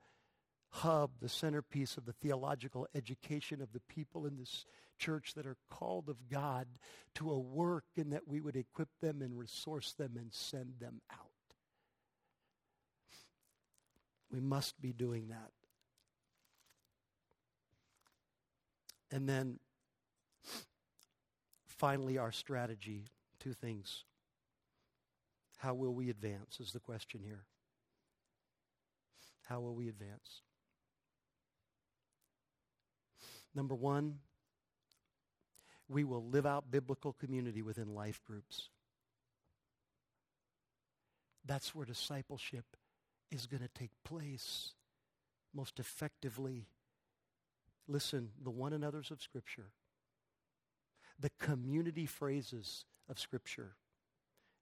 [0.71, 4.65] hub, the centerpiece of the theological education of the people in this
[4.99, 6.67] church that are called of God
[7.15, 11.01] to a work and that we would equip them and resource them and send them
[11.13, 11.31] out.
[14.31, 15.51] We must be doing that.
[19.11, 19.61] And then
[21.67, 23.05] finally, our strategy
[23.39, 24.05] two things.
[25.59, 27.45] How will we advance is the question here.
[29.49, 30.43] How will we advance?
[33.55, 34.19] Number one,
[35.89, 38.71] we will live out biblical community within life groups.
[41.45, 42.65] That's where discipleship
[43.31, 44.73] is going to take place
[45.55, 46.67] most effectively.
[47.87, 49.71] Listen, the one another's of Scripture,
[51.19, 53.77] the community phrases of Scripture.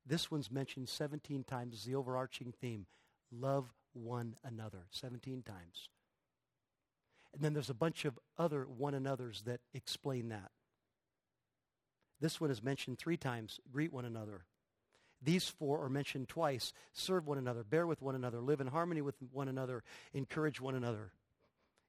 [0.06, 2.84] This one's mentioned 17 times as the overarching theme
[3.32, 5.88] love one another, 17 times.
[7.32, 10.50] And then there's a bunch of other one another's that explain that.
[12.20, 14.44] This one is mentioned three times greet one another.
[15.20, 19.00] These four are mentioned twice serve one another, bear with one another, live in harmony
[19.00, 21.12] with one another, encourage one another.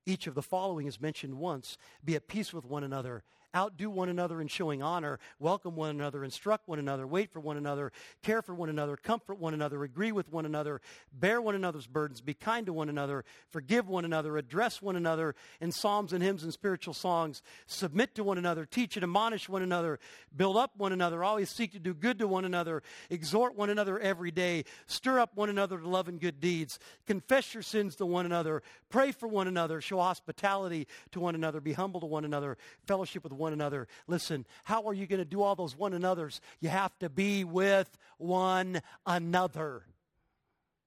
[0.06, 3.23] Each of the following is mentioned once be at peace with one another,
[3.56, 7.57] outdo one another in showing honor, welcome one another, instruct one another, wait for one
[7.57, 7.91] another,
[8.22, 10.82] care for one another, comfort one another, agree with one another,
[11.14, 15.36] bear one another's burdens, be kind to one another, forgive one another, address one another
[15.61, 19.61] in psalms and hymns and spiritual songs, submit to one another, teach and admonish one
[19.61, 19.99] another,
[20.36, 23.98] build up one another, always seek to do good to one another, exhort one another
[23.99, 26.77] every day, stir up one another to love and good deeds,
[27.07, 31.61] confess your sins to one another, pray for one another, show hospitality to one another,
[31.61, 33.88] be humble to one another, fellowship with one one another.
[34.08, 36.42] Listen, how are you going to do all those one another's?
[36.60, 39.84] You have to be with one another.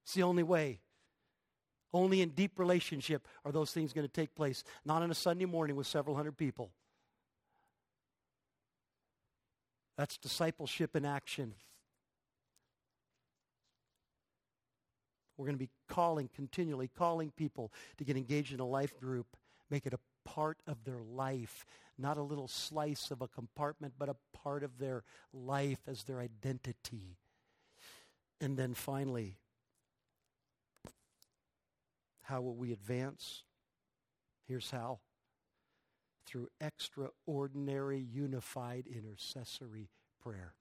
[0.03, 0.81] It's the only way.
[1.95, 5.45] Only in deep relationship are those things going to take place, not on a Sunday
[5.45, 6.73] morning with several hundred people.
[9.97, 11.55] That's discipleship in action.
[15.37, 19.37] We're going to be calling, continually calling people to get engaged in a life group,
[19.71, 19.99] make it a
[20.35, 21.65] part of their life
[21.99, 25.03] not a little slice of a compartment, but a part of their
[25.33, 27.19] life as their identity.
[28.41, 29.37] And then finally,
[32.23, 33.43] how will we advance?
[34.47, 35.01] Here's how
[36.25, 39.89] through extraordinary, unified, intercessory
[40.23, 40.55] prayer.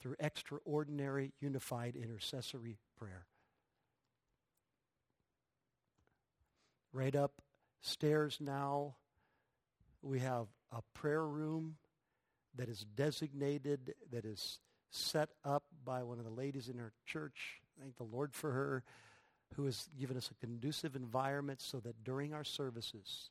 [0.00, 3.26] Through extraordinary, unified, intercessory prayer.
[6.92, 8.96] Right upstairs now
[10.02, 11.76] we have a prayer room
[12.56, 14.58] that is designated, that is
[14.90, 17.60] set up by one of the ladies in our church.
[17.80, 18.84] Thank the Lord for her,
[19.54, 23.30] who has given us a conducive environment so that during our services,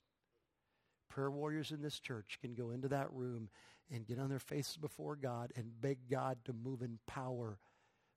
[1.10, 3.49] prayer warriors in this church can go into that room
[3.91, 7.57] and get on their faces before God and beg God to move in power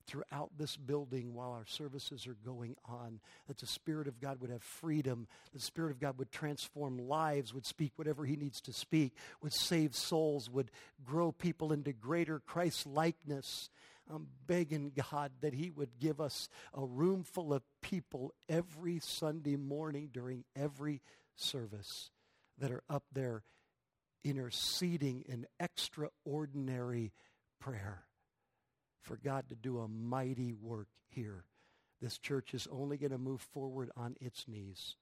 [0.07, 3.21] throughout this building while our services are going on.
[3.49, 5.27] That the Spirit of God would have freedom.
[5.53, 9.53] The Spirit of God would transform lives, would speak whatever He needs to speak, would
[9.53, 10.71] save souls, would
[11.05, 13.71] grow people into greater Christ likeness.
[14.13, 19.57] I'm begging God that He would give us a room full of people every Sunday
[19.57, 21.01] morning during every
[21.37, 22.11] service
[22.59, 23.43] that are up there
[24.25, 27.13] interceding in extraordinary
[27.61, 28.05] prayer
[29.03, 31.45] for God to do a mighty work here.
[32.01, 34.97] This church is only going to move forward on its knees.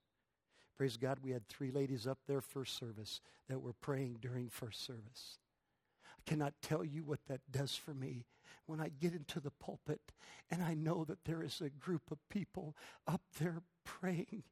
[0.76, 4.84] Praise God, we had three ladies up there first service that were praying during first
[4.84, 5.38] service.
[6.06, 8.24] I cannot tell you what that does for me
[8.66, 10.00] when I get into the pulpit
[10.50, 14.44] and I know that there is a group of people up there praying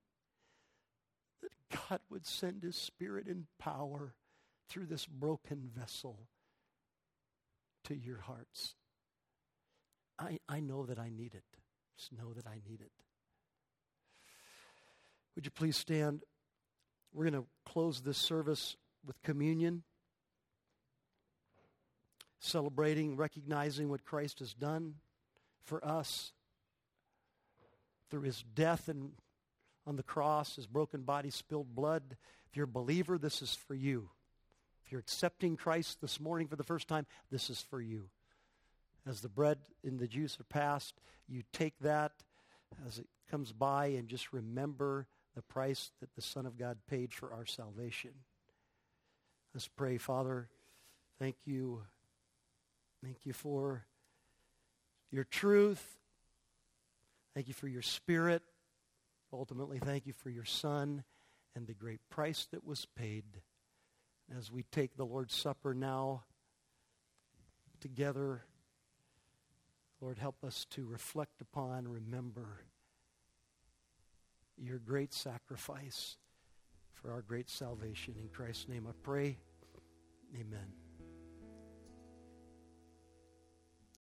[1.43, 1.53] that
[1.89, 4.15] God would send his spirit and power
[4.69, 6.29] through this broken vessel
[7.85, 8.75] to your hearts.
[10.19, 11.45] I, I know that I need it.
[11.97, 12.90] Just know that I need it.
[15.35, 16.23] Would you please stand?
[17.12, 18.77] We're going to close this service
[19.07, 19.85] with communion,
[22.40, 24.95] celebrating, recognizing what Christ has done
[25.65, 26.32] for us
[28.11, 29.12] through his death and
[29.86, 32.16] on the cross, his broken body, spilled blood.
[32.51, 34.11] If you're a believer, this is for you.
[34.85, 38.11] If you're accepting Christ this morning for the first time, this is for you
[39.09, 42.13] as the bread and the juice are passed, you take that
[42.87, 47.13] as it comes by and just remember the price that the Son of God paid
[47.13, 48.11] for our salvation.
[49.55, 50.49] Let's pray, Father.
[51.19, 51.83] Thank you.
[53.03, 53.85] Thank you for
[55.11, 55.97] your truth.
[57.35, 58.43] Thank you for your spirit.
[59.33, 61.05] Ultimately, thank you for your Son
[61.55, 63.25] and the great price that was paid.
[64.37, 66.25] As we take the Lord's Supper now
[67.81, 68.43] together,
[70.01, 72.65] Lord, help us to reflect upon, remember
[74.57, 76.16] your great sacrifice
[76.93, 78.15] for our great salvation.
[78.20, 79.39] In Christ's name I pray.
[80.35, 80.88] Amen.